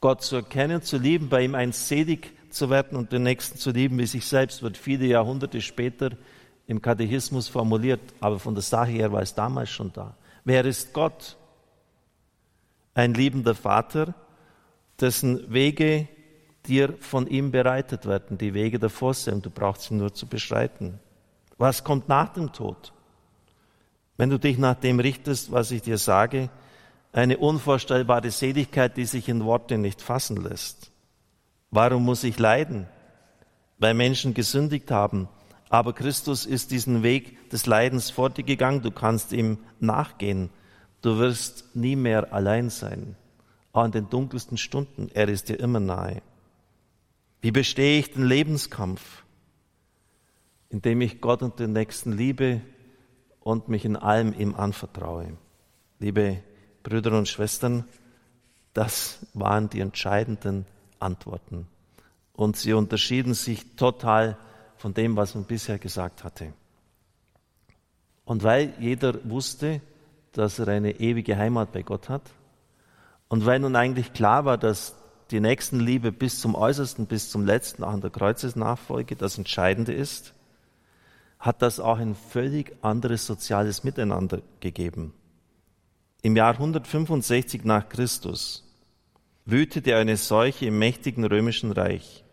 Gott 0.00 0.22
zu 0.22 0.36
erkennen, 0.36 0.82
zu 0.82 0.98
lieben, 0.98 1.28
bei 1.28 1.42
ihm 1.42 1.54
einst 1.54 1.88
selig 1.88 2.32
zu 2.50 2.70
werden 2.70 2.96
und 2.96 3.12
den 3.12 3.22
Nächsten 3.24 3.58
zu 3.58 3.70
lieben 3.70 3.98
wie 3.98 4.06
sich 4.06 4.26
selbst, 4.26 4.62
wird 4.62 4.76
viele 4.76 5.06
Jahrhunderte 5.06 5.60
später 5.60 6.10
im 6.66 6.82
Katechismus 6.82 7.48
formuliert, 7.48 8.00
aber 8.20 8.38
von 8.38 8.54
der 8.54 8.62
Sache 8.62 8.90
her 8.90 9.12
war 9.12 9.22
es 9.22 9.34
damals 9.34 9.70
schon 9.70 9.92
da. 9.92 10.14
Wer 10.44 10.64
ist 10.64 10.92
Gott? 10.92 11.36
Ein 12.94 13.14
liebender 13.14 13.54
Vater, 13.54 14.14
dessen 15.00 15.52
Wege 15.52 16.08
dir 16.66 16.94
von 17.00 17.26
ihm 17.26 17.50
bereitet 17.50 18.06
werden, 18.06 18.38
die 18.38 18.54
Wege 18.54 18.78
der 18.78 18.90
Vorsehung, 18.90 19.42
du 19.42 19.50
brauchst 19.50 19.84
sie 19.84 19.94
nur 19.94 20.12
zu 20.12 20.26
beschreiten. 20.26 20.98
Was 21.56 21.84
kommt 21.84 22.08
nach 22.08 22.32
dem 22.32 22.52
Tod? 22.52 22.92
Wenn 24.16 24.30
du 24.30 24.38
dich 24.38 24.58
nach 24.58 24.74
dem 24.74 25.00
richtest, 25.00 25.52
was 25.52 25.70
ich 25.70 25.82
dir 25.82 25.98
sage, 25.98 26.50
eine 27.12 27.38
unvorstellbare 27.38 28.30
Seligkeit, 28.30 28.96
die 28.96 29.06
sich 29.06 29.28
in 29.28 29.44
Worte 29.44 29.78
nicht 29.78 30.02
fassen 30.02 30.36
lässt. 30.36 30.90
Warum 31.70 32.04
muss 32.04 32.24
ich 32.24 32.38
leiden? 32.38 32.86
Weil 33.78 33.94
Menschen 33.94 34.34
gesündigt 34.34 34.90
haben. 34.90 35.28
Aber 35.70 35.92
Christus 35.92 36.46
ist 36.46 36.70
diesen 36.70 37.02
Weg 37.02 37.50
des 37.50 37.66
Leidens 37.66 38.10
fortgegangen. 38.10 38.82
Du 38.82 38.90
kannst 38.90 39.32
ihm 39.32 39.58
nachgehen. 39.80 40.50
Du 41.02 41.18
wirst 41.18 41.76
nie 41.76 41.96
mehr 41.96 42.32
allein 42.32 42.70
sein. 42.70 43.16
Auch 43.78 43.84
in 43.84 43.92
den 43.92 44.10
dunkelsten 44.10 44.58
Stunden. 44.58 45.08
Er 45.14 45.28
ist 45.28 45.48
dir 45.48 45.60
immer 45.60 45.78
nahe. 45.78 46.20
Wie 47.40 47.52
bestehe 47.52 48.00
ich 48.00 48.10
den 48.10 48.24
Lebenskampf? 48.24 49.22
Indem 50.68 51.00
ich 51.00 51.20
Gott 51.20 51.42
und 51.42 51.60
den 51.60 51.74
Nächsten 51.74 52.10
liebe 52.10 52.60
und 53.38 53.68
mich 53.68 53.84
in 53.84 53.94
allem 53.94 54.32
ihm 54.32 54.56
anvertraue. 54.56 55.36
Liebe 56.00 56.42
Brüder 56.82 57.16
und 57.16 57.28
Schwestern, 57.28 57.84
das 58.74 59.24
waren 59.32 59.70
die 59.70 59.78
entscheidenden 59.78 60.66
Antworten. 60.98 61.68
Und 62.32 62.56
sie 62.56 62.72
unterschieden 62.72 63.34
sich 63.34 63.76
total 63.76 64.36
von 64.76 64.92
dem, 64.92 65.16
was 65.16 65.36
man 65.36 65.44
bisher 65.44 65.78
gesagt 65.78 66.24
hatte. 66.24 66.52
Und 68.24 68.42
weil 68.42 68.74
jeder 68.80 69.30
wusste, 69.30 69.80
dass 70.32 70.58
er 70.58 70.66
eine 70.66 70.98
ewige 70.98 71.36
Heimat 71.36 71.70
bei 71.70 71.82
Gott 71.82 72.08
hat, 72.08 72.28
und 73.28 73.44
weil 73.46 73.60
nun 73.60 73.76
eigentlich 73.76 74.12
klar 74.12 74.44
war, 74.44 74.58
dass 74.58 74.94
die 75.30 75.40
Nächstenliebe 75.40 76.12
bis 76.12 76.40
zum 76.40 76.54
Äußersten, 76.54 77.06
bis 77.06 77.30
zum 77.30 77.44
Letzten, 77.44 77.84
auch 77.84 77.92
in 77.92 78.00
der 78.00 78.10
Kreuzesnachfolge 78.10 79.16
das 79.16 79.36
Entscheidende 79.36 79.92
ist, 79.92 80.34
hat 81.38 81.62
das 81.62 81.78
auch 81.78 81.98
ein 81.98 82.14
völlig 82.14 82.74
anderes 82.82 83.26
soziales 83.26 83.84
Miteinander 83.84 84.40
gegeben. 84.60 85.12
Im 86.22 86.34
Jahr 86.34 86.54
165 86.54 87.64
nach 87.64 87.88
Christus 87.88 88.64
wütete 89.44 89.96
eine 89.96 90.16
Seuche 90.16 90.66
im 90.66 90.78
mächtigen 90.78 91.24
römischen 91.24 91.70
Reich. 91.72 92.24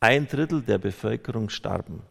Ein 0.00 0.28
Drittel 0.28 0.62
der 0.62 0.78
Bevölkerung 0.78 1.48
starben. 1.48 2.02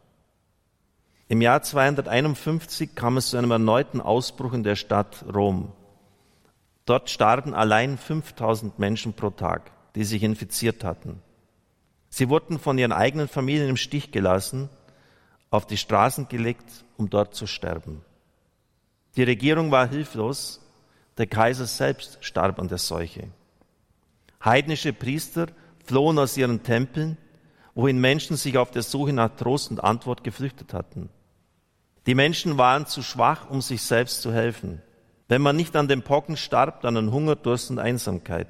Im 1.27 1.41
Jahr 1.41 1.61
251 1.61 2.95
kam 2.95 3.17
es 3.17 3.29
zu 3.29 3.37
einem 3.37 3.51
erneuten 3.51 4.01
Ausbruch 4.01 4.53
in 4.53 4.63
der 4.63 4.75
Stadt 4.75 5.23
Rom. 5.33 5.71
Dort 6.85 7.09
starben 7.09 7.53
allein 7.53 7.97
5000 7.97 8.79
Menschen 8.79 9.13
pro 9.13 9.29
Tag, 9.29 9.71
die 9.95 10.03
sich 10.03 10.23
infiziert 10.23 10.83
hatten. 10.83 11.21
Sie 12.09 12.29
wurden 12.29 12.59
von 12.59 12.77
ihren 12.77 12.91
eigenen 12.91 13.27
Familien 13.27 13.69
im 13.69 13.77
Stich 13.77 14.11
gelassen, 14.11 14.69
auf 15.49 15.65
die 15.65 15.77
Straßen 15.77 16.27
gelegt, 16.27 16.85
um 16.97 17.09
dort 17.09 17.35
zu 17.35 17.47
sterben. 17.47 18.01
Die 19.15 19.23
Regierung 19.23 19.71
war 19.71 19.87
hilflos, 19.87 20.61
der 21.17 21.27
Kaiser 21.27 21.65
selbst 21.65 22.17
starb 22.21 22.59
an 22.59 22.67
der 22.67 22.77
Seuche. 22.77 23.27
Heidnische 24.43 24.93
Priester 24.93 25.47
flohen 25.85 26.17
aus 26.17 26.37
ihren 26.37 26.63
Tempeln, 26.63 27.17
wohin 27.75 27.99
Menschen 27.99 28.37
sich 28.37 28.57
auf 28.57 28.71
der 28.71 28.83
Suche 28.83 29.13
nach 29.13 29.35
Trost 29.35 29.71
und 29.71 29.83
Antwort 29.83 30.23
geflüchtet 30.23 30.73
hatten. 30.73 31.09
Die 32.07 32.15
Menschen 32.15 32.57
waren 32.57 32.87
zu 32.87 33.03
schwach, 33.03 33.49
um 33.49 33.61
sich 33.61 33.81
selbst 33.81 34.21
zu 34.21 34.33
helfen. 34.33 34.81
Wenn 35.31 35.41
man 35.41 35.55
nicht 35.55 35.77
an 35.77 35.87
den 35.87 36.01
Pocken 36.01 36.35
starb, 36.35 36.81
dann 36.81 36.97
an 36.97 37.13
Hunger, 37.13 37.37
Durst 37.37 37.71
und 37.71 37.79
Einsamkeit. 37.79 38.49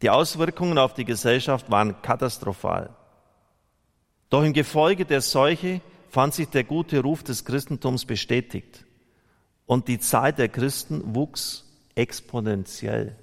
Die 0.00 0.08
Auswirkungen 0.08 0.78
auf 0.78 0.94
die 0.94 1.04
Gesellschaft 1.04 1.68
waren 1.68 2.00
katastrophal. 2.00 2.90
Doch 4.30 4.44
im 4.44 4.52
Gefolge 4.52 5.04
der 5.04 5.20
Seuche 5.20 5.80
fand 6.10 6.32
sich 6.32 6.48
der 6.50 6.62
gute 6.62 7.00
Ruf 7.00 7.24
des 7.24 7.44
Christentums 7.44 8.04
bestätigt 8.04 8.84
und 9.66 9.88
die 9.88 9.98
Zahl 9.98 10.32
der 10.32 10.48
Christen 10.48 11.16
wuchs 11.16 11.64
exponentiell. 11.96 13.16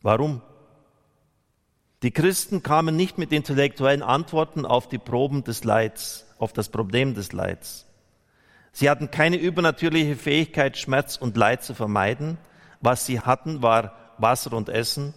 Warum? 0.00 0.42
Die 2.04 2.12
Christen 2.12 2.62
kamen 2.62 2.94
nicht 2.94 3.18
mit 3.18 3.32
intellektuellen 3.32 4.04
Antworten 4.04 4.64
auf 4.64 4.88
die 4.88 4.98
Proben 4.98 5.42
des 5.42 5.64
Leids, 5.64 6.24
auf 6.38 6.52
das 6.52 6.68
Problem 6.68 7.14
des 7.14 7.32
Leids. 7.32 7.88
Sie 8.72 8.88
hatten 8.88 9.10
keine 9.10 9.36
übernatürliche 9.36 10.16
Fähigkeit, 10.16 10.78
Schmerz 10.78 11.16
und 11.16 11.36
Leid 11.36 11.62
zu 11.62 11.74
vermeiden. 11.74 12.38
Was 12.80 13.06
sie 13.06 13.20
hatten, 13.20 13.62
war 13.62 13.94
Wasser 14.18 14.54
und 14.54 14.68
Essen 14.68 15.14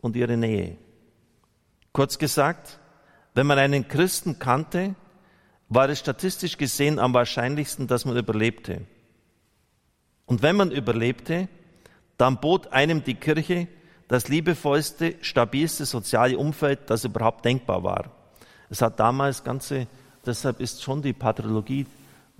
und 0.00 0.16
ihre 0.16 0.36
Nähe. 0.36 0.76
Kurz 1.92 2.18
gesagt, 2.18 2.78
wenn 3.34 3.46
man 3.46 3.58
einen 3.58 3.88
Christen 3.88 4.38
kannte, 4.38 4.94
war 5.68 5.88
es 5.88 5.98
statistisch 5.98 6.56
gesehen 6.56 6.98
am 6.98 7.12
wahrscheinlichsten, 7.12 7.86
dass 7.86 8.04
man 8.04 8.16
überlebte. 8.16 8.82
Und 10.26 10.42
wenn 10.42 10.56
man 10.56 10.70
überlebte, 10.70 11.48
dann 12.18 12.40
bot 12.40 12.72
einem 12.72 13.02
die 13.04 13.14
Kirche 13.14 13.68
das 14.08 14.28
liebevollste, 14.28 15.16
stabilste 15.22 15.86
soziale 15.86 16.36
Umfeld, 16.36 16.90
das 16.90 17.04
überhaupt 17.04 17.44
denkbar 17.44 17.82
war. 17.82 18.10
Es 18.68 18.82
hat 18.82 19.00
damals 19.00 19.42
ganze, 19.42 19.86
deshalb 20.24 20.60
ist 20.60 20.82
schon 20.82 21.02
die 21.02 21.14
Patrologie, 21.14 21.86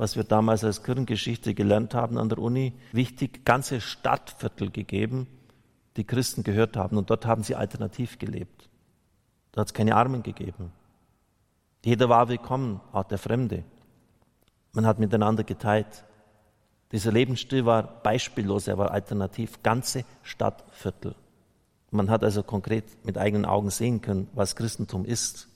was 0.02 0.16
wir 0.16 0.24
damals 0.24 0.64
als 0.64 0.82
Kirchengeschichte 0.82 1.54
gelernt 1.54 1.94
haben 1.94 2.18
an 2.18 2.28
der 2.28 2.38
Uni, 2.38 2.72
wichtig, 2.90 3.44
ganze 3.44 3.80
Stadtviertel 3.80 4.72
gegeben, 4.72 5.28
die 5.96 6.02
Christen 6.02 6.42
gehört 6.42 6.76
haben. 6.76 6.96
Und 6.96 7.08
dort 7.08 7.24
haben 7.24 7.44
sie 7.44 7.54
alternativ 7.54 8.18
gelebt. 8.18 8.68
Da 9.52 9.60
hat 9.60 9.68
es 9.68 9.74
keine 9.74 9.94
Armen 9.94 10.24
gegeben. 10.24 10.72
Jeder 11.84 12.08
war 12.08 12.28
willkommen, 12.28 12.80
auch 12.90 13.04
der 13.04 13.18
Fremde. 13.18 13.62
Man 14.72 14.86
hat 14.86 14.98
miteinander 14.98 15.44
geteilt. 15.44 16.04
Dieser 16.90 17.12
Lebensstil 17.12 17.64
war 17.64 17.84
beispiellos, 18.02 18.66
er 18.66 18.78
war 18.78 18.90
alternativ. 18.90 19.62
Ganze 19.62 20.04
Stadtviertel. 20.24 21.14
Man 21.92 22.10
hat 22.10 22.24
also 22.24 22.42
konkret 22.42 23.06
mit 23.06 23.18
eigenen 23.18 23.44
Augen 23.44 23.70
sehen 23.70 24.00
können, 24.00 24.26
was 24.34 24.56
Christentum 24.56 25.04
ist 25.04 25.46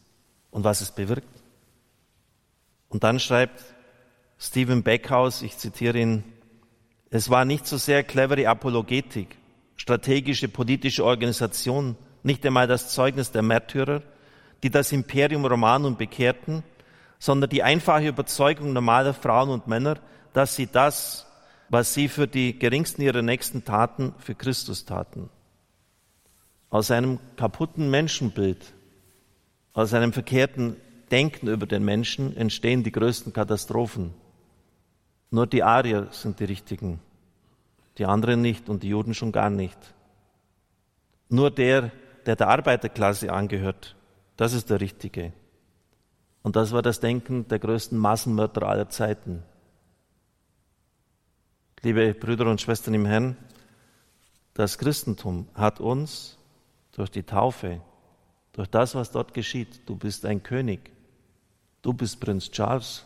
und 0.53 0.63
was 0.63 0.83
es 0.83 0.93
bewirkt. 0.93 1.43
Und 2.89 3.03
dann 3.03 3.19
schreibt 3.19 3.76
Stephen 4.39 4.83
Beckhaus, 4.83 5.43
ich 5.43 5.57
zitiere 5.57 5.99
ihn, 5.99 6.25
es 7.11 7.31
war 7.31 7.45
nicht 7.45 7.67
so 7.67 7.77
sehr 7.77 8.05
clevere 8.05 8.49
Apologetik, 8.49 9.37
strategische 9.77 10.49
politische 10.49 11.05
Organisation, 11.05 11.97
nicht 12.23 12.45
einmal 12.45 12.67
das 12.67 12.93
Zeugnis 12.93 13.31
der 13.31 13.43
Märtyrer, 13.43 14.03
die 14.63 14.71
das 14.71 14.93
Imperium 14.93 15.47
Roman 15.47 15.85
und 15.85 15.99
bekehrten, 15.99 16.63
sondern 17.19 17.49
die 17.49 17.63
einfache 17.63 18.09
Überzeugung 18.09 18.73
normaler 18.73 19.15
Frauen 19.15 19.51
und 19.51 19.69
Männer, 19.69 19.99
dass 20.33 20.57
sie 20.57 20.67
das, 20.67 21.27
was 21.69 21.95
sie 21.95 22.09
für 22.09 22.29
die 22.29 22.59
geringsten 22.59 23.03
ihrer 23.03 23.23
Nächsten 23.23 23.65
taten, 23.65 24.15
für 24.19 24.35
Christus 24.35 24.85
taten. 24.85 25.31
Aus 26.69 26.91
einem 26.91 27.21
kaputten 27.37 27.91
Menschenbild, 27.91 28.75
aus 29.73 29.95
einem 29.95 30.13
verkehrten 30.13 30.77
Denken 31.11 31.49
über 31.49 31.67
den 31.67 31.85
Menschen 31.85 32.37
entstehen 32.37 32.83
die 32.83 32.93
größten 32.93 33.33
Katastrophen. 33.33 34.13
Nur 35.31 35.47
die 35.47 35.63
Arier 35.63 36.09
sind 36.13 36.41
die 36.41 36.45
richtigen, 36.45 37.01
die 37.99 38.07
anderen 38.07 38.43
nicht 38.43 38.69
und 38.69 38.83
die 38.83 38.89
Juden 38.89 39.15
schon 39.15 39.33
gar 39.33 39.51
nicht. 39.51 39.79
Nur 41.29 41.51
der, 41.51 41.91
der 42.25 42.37
der 42.37 42.49
Arbeiterklasse 42.49 43.33
angehört, 43.33 43.97
das 44.37 44.53
ist 44.53 44.71
der 44.71 44.81
Richtige. 44.81 45.33
Und 46.43 46.55
das 46.55 46.71
war 46.71 46.83
das 46.83 47.01
Denken 47.01 47.49
der 47.49 47.59
größten 47.59 47.99
Massenmörder 47.99 48.69
aller 48.69 48.89
Zeiten. 48.89 49.43
Liebe 51.83 52.15
Brüder 52.15 52.47
und 52.47 52.61
Schwestern 52.61 52.95
im 52.95 53.07
Herrn, 53.07 53.37
das 54.55 54.79
Christentum 54.79 55.49
hat 55.55 55.81
uns 55.81 56.39
durch 56.93 57.11
die 57.11 57.25
Taufe, 57.25 57.81
durch 58.53 58.69
das, 58.69 58.95
was 58.95 59.11
dort 59.11 59.35
geschieht, 59.35 59.83
du 59.87 59.97
bist 59.97 60.25
ein 60.25 60.43
König, 60.43 60.93
du 61.83 61.93
bist 61.93 62.21
Prinz 62.21 62.51
Charles, 62.51 63.05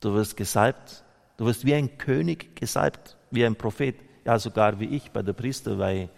du 0.00 0.14
wirst 0.14 0.36
gesalbt, 0.36 1.04
du 1.36 1.46
wirst 1.46 1.64
wie 1.64 1.74
ein 1.74 1.98
König 1.98 2.56
gesalbt, 2.56 3.16
wie 3.30 3.44
ein 3.44 3.56
Prophet, 3.56 3.96
ja 4.24 4.38
sogar 4.38 4.80
wie 4.80 4.86
ich 4.86 5.10
bei 5.10 5.22
der 5.22 5.32
Priesterweihe 5.32 6.10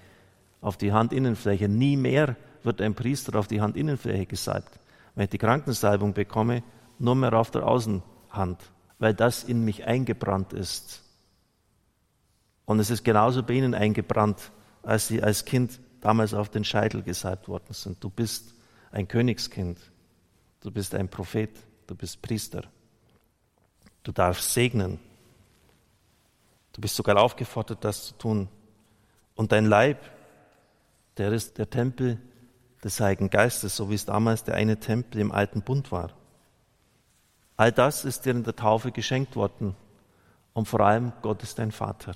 auf 0.60 0.76
die 0.76 0.92
Handinnenfläche. 0.92 1.68
Nie 1.68 1.96
mehr 1.96 2.36
wird 2.62 2.80
ein 2.80 2.94
Priester 2.94 3.38
auf 3.38 3.48
die 3.48 3.60
Handinnenfläche 3.60 4.26
gesalbt. 4.26 4.78
Wenn 5.14 5.24
ich 5.24 5.30
die 5.30 5.38
Krankensalbung 5.38 6.14
bekomme, 6.14 6.62
nur 6.98 7.14
mehr 7.14 7.34
auf 7.34 7.50
der 7.50 7.66
Außenhand, 7.66 8.62
weil 8.98 9.14
das 9.14 9.44
in 9.44 9.64
mich 9.64 9.84
eingebrannt 9.84 10.52
ist. 10.52 11.02
Und 12.64 12.78
es 12.78 12.90
ist 12.90 13.04
genauso 13.04 13.42
bei 13.42 13.54
ihnen 13.54 13.74
eingebrannt, 13.74 14.52
als 14.82 15.08
sie 15.08 15.22
als 15.22 15.44
Kind 15.44 15.80
damals 16.00 16.32
auf 16.32 16.48
den 16.48 16.64
Scheitel 16.64 17.02
gesalbt 17.02 17.48
worden 17.48 17.72
sind. 17.72 18.02
Du 18.02 18.08
bist 18.08 18.54
ein 18.90 19.08
Königskind, 19.08 19.78
du 20.60 20.70
bist 20.70 20.94
ein 20.94 21.08
Prophet, 21.08 21.50
du 21.86 21.94
bist 21.94 22.22
Priester. 22.22 22.62
Du 24.02 24.12
darfst 24.12 24.52
segnen. 24.52 24.98
Du 26.72 26.80
bist 26.80 26.96
sogar 26.96 27.18
aufgefordert, 27.18 27.84
das 27.84 28.06
zu 28.06 28.14
tun. 28.14 28.48
Und 29.34 29.52
dein 29.52 29.66
Leib, 29.66 29.98
der 31.16 31.32
ist 31.32 31.58
der 31.58 31.70
Tempel 31.70 32.18
des 32.82 32.98
Heiligen 33.00 33.30
Geistes, 33.30 33.76
so 33.76 33.90
wie 33.90 33.94
es 33.94 34.06
damals 34.06 34.44
der 34.44 34.54
eine 34.54 34.78
Tempel 34.80 35.20
im 35.20 35.30
alten 35.30 35.62
Bund 35.62 35.92
war. 35.92 36.10
All 37.56 37.70
das 37.70 38.04
ist 38.04 38.24
dir 38.24 38.30
in 38.30 38.44
der 38.44 38.56
Taufe 38.56 38.90
geschenkt 38.90 39.36
worden. 39.36 39.76
Und 40.52 40.66
vor 40.66 40.80
allem, 40.80 41.12
Gott 41.22 41.42
ist 41.42 41.58
dein 41.58 41.70
Vater. 41.72 42.14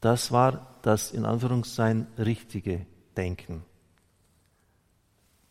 Das 0.00 0.30
war 0.30 0.74
das 0.82 1.12
in 1.12 1.24
Anführungszeichen 1.24 2.06
richtige 2.18 2.86
Denken. 3.16 3.64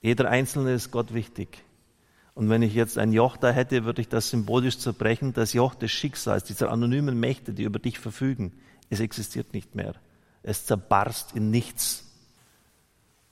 Jeder 0.02 0.30
Einzelne 0.30 0.74
ist 0.74 0.92
Gott 0.92 1.14
wichtig. 1.14 1.64
Und 2.38 2.52
wenn 2.52 2.62
ich 2.62 2.76
jetzt 2.76 3.00
ein 3.00 3.14
Joch 3.14 3.36
da 3.36 3.50
hätte, 3.50 3.84
würde 3.84 4.00
ich 4.00 4.10
das 4.10 4.30
symbolisch 4.30 4.78
zerbrechen. 4.78 5.34
Das 5.34 5.54
Joch 5.54 5.74
des 5.74 5.90
Schicksals, 5.90 6.44
dieser 6.44 6.70
anonymen 6.70 7.20
Mächte, 7.20 7.52
die 7.52 7.64
über 7.64 7.80
dich 7.80 7.98
verfügen, 7.98 8.52
es 8.92 9.00
existiert 9.00 9.54
nicht 9.56 9.74
mehr. 9.74 9.96
Es 10.44 10.68
zerbarst 10.68 11.36
in 11.36 11.50
nichts. 11.50 12.06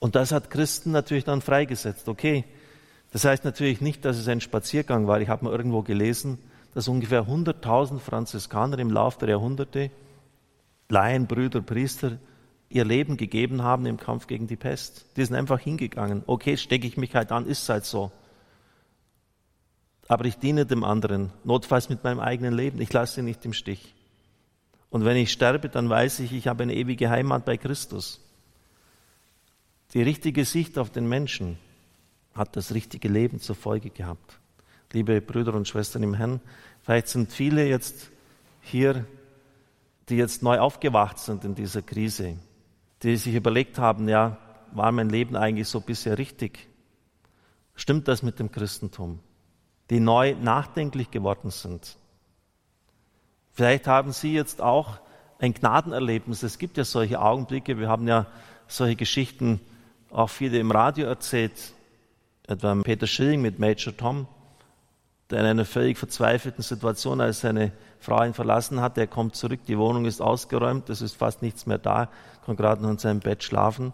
Und 0.00 0.16
das 0.16 0.32
hat 0.32 0.50
Christen 0.50 0.90
natürlich 0.90 1.22
dann 1.22 1.40
freigesetzt. 1.40 2.08
Okay, 2.08 2.42
das 3.12 3.24
heißt 3.24 3.44
natürlich 3.44 3.80
nicht, 3.80 4.04
dass 4.04 4.16
es 4.16 4.26
ein 4.26 4.40
Spaziergang 4.40 5.06
war. 5.06 5.20
Ich 5.20 5.28
habe 5.28 5.44
mal 5.44 5.52
irgendwo 5.52 5.82
gelesen, 5.82 6.38
dass 6.74 6.88
ungefähr 6.88 7.28
100.000 7.28 8.00
Franziskaner 8.00 8.80
im 8.80 8.90
Laufe 8.90 9.20
der 9.20 9.28
Jahrhunderte 9.28 9.92
Laien, 10.88 11.28
Brüder, 11.28 11.60
Priester 11.60 12.18
ihr 12.70 12.84
Leben 12.84 13.16
gegeben 13.16 13.62
haben 13.62 13.86
im 13.86 13.98
Kampf 13.98 14.26
gegen 14.26 14.48
die 14.48 14.56
Pest. 14.56 15.06
Die 15.16 15.24
sind 15.24 15.36
einfach 15.36 15.60
hingegangen. 15.60 16.24
Okay, 16.26 16.56
stecke 16.56 16.88
ich 16.88 16.96
mich 16.96 17.14
halt 17.14 17.30
an, 17.30 17.46
ist 17.46 17.68
halt 17.68 17.84
so. 17.84 18.10
Aber 20.08 20.24
ich 20.26 20.38
diene 20.38 20.66
dem 20.66 20.84
anderen, 20.84 21.32
notfalls 21.44 21.88
mit 21.88 22.04
meinem 22.04 22.20
eigenen 22.20 22.54
Leben. 22.54 22.80
Ich 22.80 22.92
lasse 22.92 23.20
ihn 23.20 23.26
nicht 23.26 23.44
im 23.44 23.52
Stich. 23.52 23.94
Und 24.90 25.04
wenn 25.04 25.16
ich 25.16 25.32
sterbe, 25.32 25.68
dann 25.68 25.88
weiß 25.88 26.20
ich, 26.20 26.32
ich 26.32 26.46
habe 26.46 26.62
eine 26.62 26.74
ewige 26.74 27.10
Heimat 27.10 27.44
bei 27.44 27.56
Christus. 27.56 28.20
Die 29.94 30.02
richtige 30.02 30.44
Sicht 30.44 30.78
auf 30.78 30.90
den 30.90 31.08
Menschen 31.08 31.58
hat 32.34 32.56
das 32.56 32.72
richtige 32.72 33.08
Leben 33.08 33.40
zur 33.40 33.56
Folge 33.56 33.90
gehabt. 33.90 34.38
Liebe 34.92 35.20
Brüder 35.20 35.54
und 35.54 35.66
Schwestern 35.66 36.02
im 36.02 36.14
Herrn, 36.14 36.40
vielleicht 36.82 37.08
sind 37.08 37.32
viele 37.32 37.66
jetzt 37.66 38.10
hier, 38.60 39.04
die 40.08 40.16
jetzt 40.16 40.42
neu 40.42 40.58
aufgewacht 40.58 41.18
sind 41.18 41.44
in 41.44 41.54
dieser 41.54 41.82
Krise, 41.82 42.36
die 43.02 43.16
sich 43.16 43.34
überlegt 43.34 43.78
haben, 43.78 44.08
ja, 44.08 44.38
war 44.72 44.92
mein 44.92 45.08
Leben 45.08 45.36
eigentlich 45.36 45.68
so 45.68 45.80
bisher 45.80 46.18
richtig? 46.18 46.68
Stimmt 47.74 48.06
das 48.08 48.22
mit 48.22 48.38
dem 48.38 48.52
Christentum? 48.52 49.18
Die 49.90 50.00
neu 50.00 50.34
nachdenklich 50.40 51.10
geworden 51.10 51.50
sind. 51.50 51.96
Vielleicht 53.52 53.86
haben 53.86 54.12
Sie 54.12 54.34
jetzt 54.34 54.60
auch 54.60 54.98
ein 55.38 55.54
Gnadenerlebnis. 55.54 56.42
Es 56.42 56.58
gibt 56.58 56.76
ja 56.76 56.84
solche 56.84 57.20
Augenblicke. 57.20 57.78
Wir 57.78 57.88
haben 57.88 58.08
ja 58.08 58.26
solche 58.68 58.96
Geschichten 58.96 59.60
auch 60.10 60.30
viele 60.30 60.58
im 60.58 60.70
Radio 60.70 61.06
erzählt. 61.06 61.72
Etwa 62.46 62.74
Peter 62.82 63.06
Schilling 63.06 63.42
mit 63.42 63.58
Major 63.58 63.96
Tom, 63.96 64.28
der 65.30 65.40
in 65.40 65.46
einer 65.46 65.64
völlig 65.64 65.98
verzweifelten 65.98 66.62
Situation, 66.62 67.20
als 67.20 67.40
seine 67.40 67.72
Frau 67.98 68.22
ihn 68.22 68.34
verlassen 68.34 68.80
hat, 68.80 68.96
der 68.96 69.08
kommt 69.08 69.34
zurück, 69.34 69.60
die 69.66 69.78
Wohnung 69.78 70.04
ist 70.04 70.20
ausgeräumt, 70.20 70.88
es 70.88 71.02
ist 71.02 71.16
fast 71.16 71.42
nichts 71.42 71.66
mehr 71.66 71.78
da, 71.78 72.08
kann 72.44 72.54
gerade 72.54 72.82
noch 72.82 72.90
in 72.90 72.98
seinem 72.98 73.18
Bett 73.20 73.42
schlafen. 73.42 73.92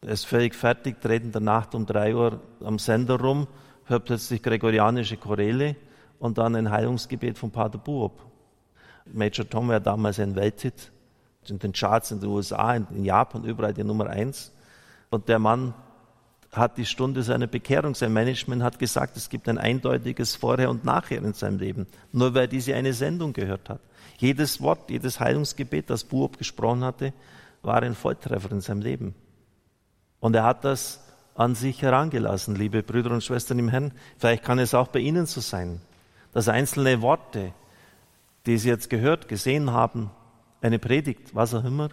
Er 0.00 0.08
ist 0.08 0.26
völlig 0.26 0.56
fertig, 0.56 1.00
dreht 1.00 1.22
in 1.22 1.30
der 1.30 1.40
Nacht 1.40 1.76
um 1.76 1.86
drei 1.86 2.16
Uhr 2.16 2.40
am 2.64 2.80
Sender 2.80 3.20
rum, 3.20 3.46
hört 3.86 4.04
plötzlich 4.04 4.42
gregorianische 4.42 5.16
Choräle 5.16 5.76
und 6.18 6.38
dann 6.38 6.54
ein 6.54 6.70
Heilungsgebet 6.70 7.38
von 7.38 7.50
Pater 7.50 7.78
Buob. 7.78 8.12
Major 9.12 9.48
Tom 9.48 9.68
war 9.68 9.80
damals 9.80 10.20
ein 10.20 10.36
Welthit, 10.36 10.92
in 11.48 11.58
den 11.58 11.72
Charts 11.72 12.12
in 12.12 12.20
den 12.20 12.28
USA, 12.28 12.76
in 12.76 13.04
Japan, 13.04 13.44
überall 13.44 13.74
die 13.74 13.82
Nummer 13.82 14.08
eins. 14.08 14.52
Und 15.10 15.28
der 15.28 15.38
Mann 15.38 15.74
hat 16.52 16.76
die 16.76 16.84
Stunde 16.84 17.22
seiner 17.22 17.46
Bekehrung, 17.46 17.94
sein 17.94 18.12
Management 18.12 18.62
hat 18.62 18.78
gesagt, 18.78 19.16
es 19.16 19.28
gibt 19.28 19.48
ein 19.48 19.58
eindeutiges 19.58 20.36
Vorher 20.36 20.70
und 20.70 20.84
Nachher 20.84 21.18
in 21.18 21.32
seinem 21.32 21.58
Leben, 21.58 21.86
nur 22.12 22.34
weil 22.34 22.46
diese 22.46 22.74
eine 22.74 22.92
Sendung 22.92 23.32
gehört 23.32 23.70
hat. 23.70 23.80
Jedes 24.18 24.60
Wort, 24.60 24.90
jedes 24.90 25.18
Heilungsgebet, 25.18 25.88
das 25.90 26.04
Buob 26.04 26.38
gesprochen 26.38 26.84
hatte, 26.84 27.12
war 27.62 27.82
ein 27.82 27.94
Volltreffer 27.94 28.52
in 28.52 28.60
seinem 28.60 28.82
Leben. 28.82 29.14
Und 30.20 30.36
er 30.36 30.44
hat 30.44 30.64
das 30.64 31.01
an 31.34 31.54
sich 31.54 31.82
herangelassen, 31.82 32.54
liebe 32.54 32.82
Brüder 32.82 33.10
und 33.10 33.24
Schwestern 33.24 33.58
im 33.58 33.68
Herrn. 33.68 33.92
Vielleicht 34.18 34.44
kann 34.44 34.58
es 34.58 34.74
auch 34.74 34.88
bei 34.88 35.00
Ihnen 35.00 35.26
so 35.26 35.40
sein, 35.40 35.80
dass 36.32 36.48
einzelne 36.48 37.02
Worte, 37.02 37.52
die 38.46 38.58
Sie 38.58 38.68
jetzt 38.68 38.90
gehört, 38.90 39.28
gesehen 39.28 39.70
haben, 39.70 40.10
eine 40.60 40.78
Predigt, 40.78 41.34
was 41.34 41.54
auch 41.54 41.64
immer, 41.64 41.90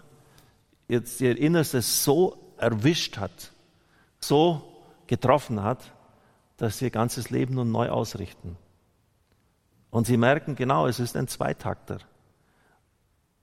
jetzt 0.88 1.20
Ihr 1.20 1.38
Innerstes 1.38 2.04
so 2.04 2.54
erwischt 2.58 3.18
hat, 3.18 3.52
so 4.18 4.62
getroffen 5.06 5.62
hat, 5.62 5.92
dass 6.56 6.78
Sie 6.78 6.86
Ihr 6.86 6.90
ganzes 6.90 7.30
Leben 7.30 7.54
nun 7.54 7.72
neu 7.72 7.88
ausrichten. 7.88 8.56
Und 9.90 10.06
Sie 10.06 10.16
merken 10.16 10.54
genau, 10.54 10.86
es 10.86 11.00
ist 11.00 11.16
ein 11.16 11.26
Zweitakter. 11.26 11.98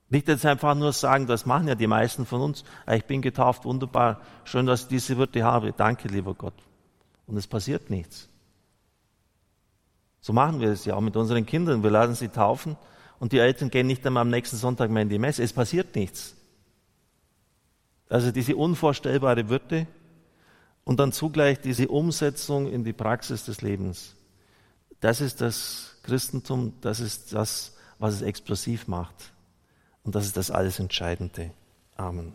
Nicht 0.10 0.28
jetzt 0.28 0.46
einfach 0.46 0.74
nur 0.74 0.94
sagen, 0.94 1.28
das 1.28 1.46
machen 1.46 1.68
ja 1.68 1.76
die 1.76 1.88
meisten 1.88 2.26
von 2.26 2.42
uns. 2.42 2.64
Ich 2.90 3.06
bin 3.06 3.22
getauft, 3.22 3.66
wunderbar, 3.66 4.22
schön, 4.46 4.66
dass 4.66 4.84
ich 4.84 4.88
diese 4.88 5.18
Würde 5.18 5.44
habe. 5.44 5.74
Danke, 5.74 6.08
lieber 6.08 6.34
Gott. 6.34 6.54
Und 7.26 7.36
es 7.36 7.46
passiert 7.46 7.90
nichts. 7.90 8.30
So 10.22 10.32
machen 10.32 10.62
wir 10.62 10.70
es 10.70 10.86
ja 10.86 10.96
auch 10.96 11.02
mit 11.02 11.16
unseren 11.18 11.46
Kindern. 11.46 11.84
Wir 11.84 11.90
lassen 11.90 12.16
sie 12.16 12.30
taufen 12.30 12.78
und 13.20 13.34
die 13.34 13.40
Eltern 13.40 13.70
gehen 13.70 13.88
nicht 13.88 14.06
einmal 14.06 14.22
am 14.22 14.30
nächsten 14.30 14.56
Sonntag 14.58 14.90
mehr 14.90 15.04
in 15.04 15.10
die 15.10 15.20
Messe. 15.20 15.44
Es 15.44 15.54
passiert 15.54 15.96
nichts. 15.96 16.36
Also 18.10 18.32
diese 18.32 18.56
unvorstellbare 18.56 19.50
Würde 19.50 19.88
und 20.86 21.02
dann 21.02 21.12
zugleich 21.12 21.60
diese 21.60 21.90
Umsetzung 21.90 22.72
in 22.72 22.86
die 22.86 22.94
Praxis 22.94 23.44
des 23.44 23.62
Lebens. 23.62 24.16
Das 25.02 25.20
ist 25.20 25.42
das 25.42 25.98
Christentum, 26.04 26.74
das 26.80 27.02
ist 27.02 27.34
das, 27.34 27.76
was 28.00 28.16
es 28.16 28.22
explosiv 28.22 28.88
macht. 28.88 29.34
Und 30.08 30.16
das 30.16 30.26
ist 30.26 30.38
das 30.38 30.52
alles 30.52 30.80
Entscheidende. 30.80 31.52
Amen. 31.98 32.34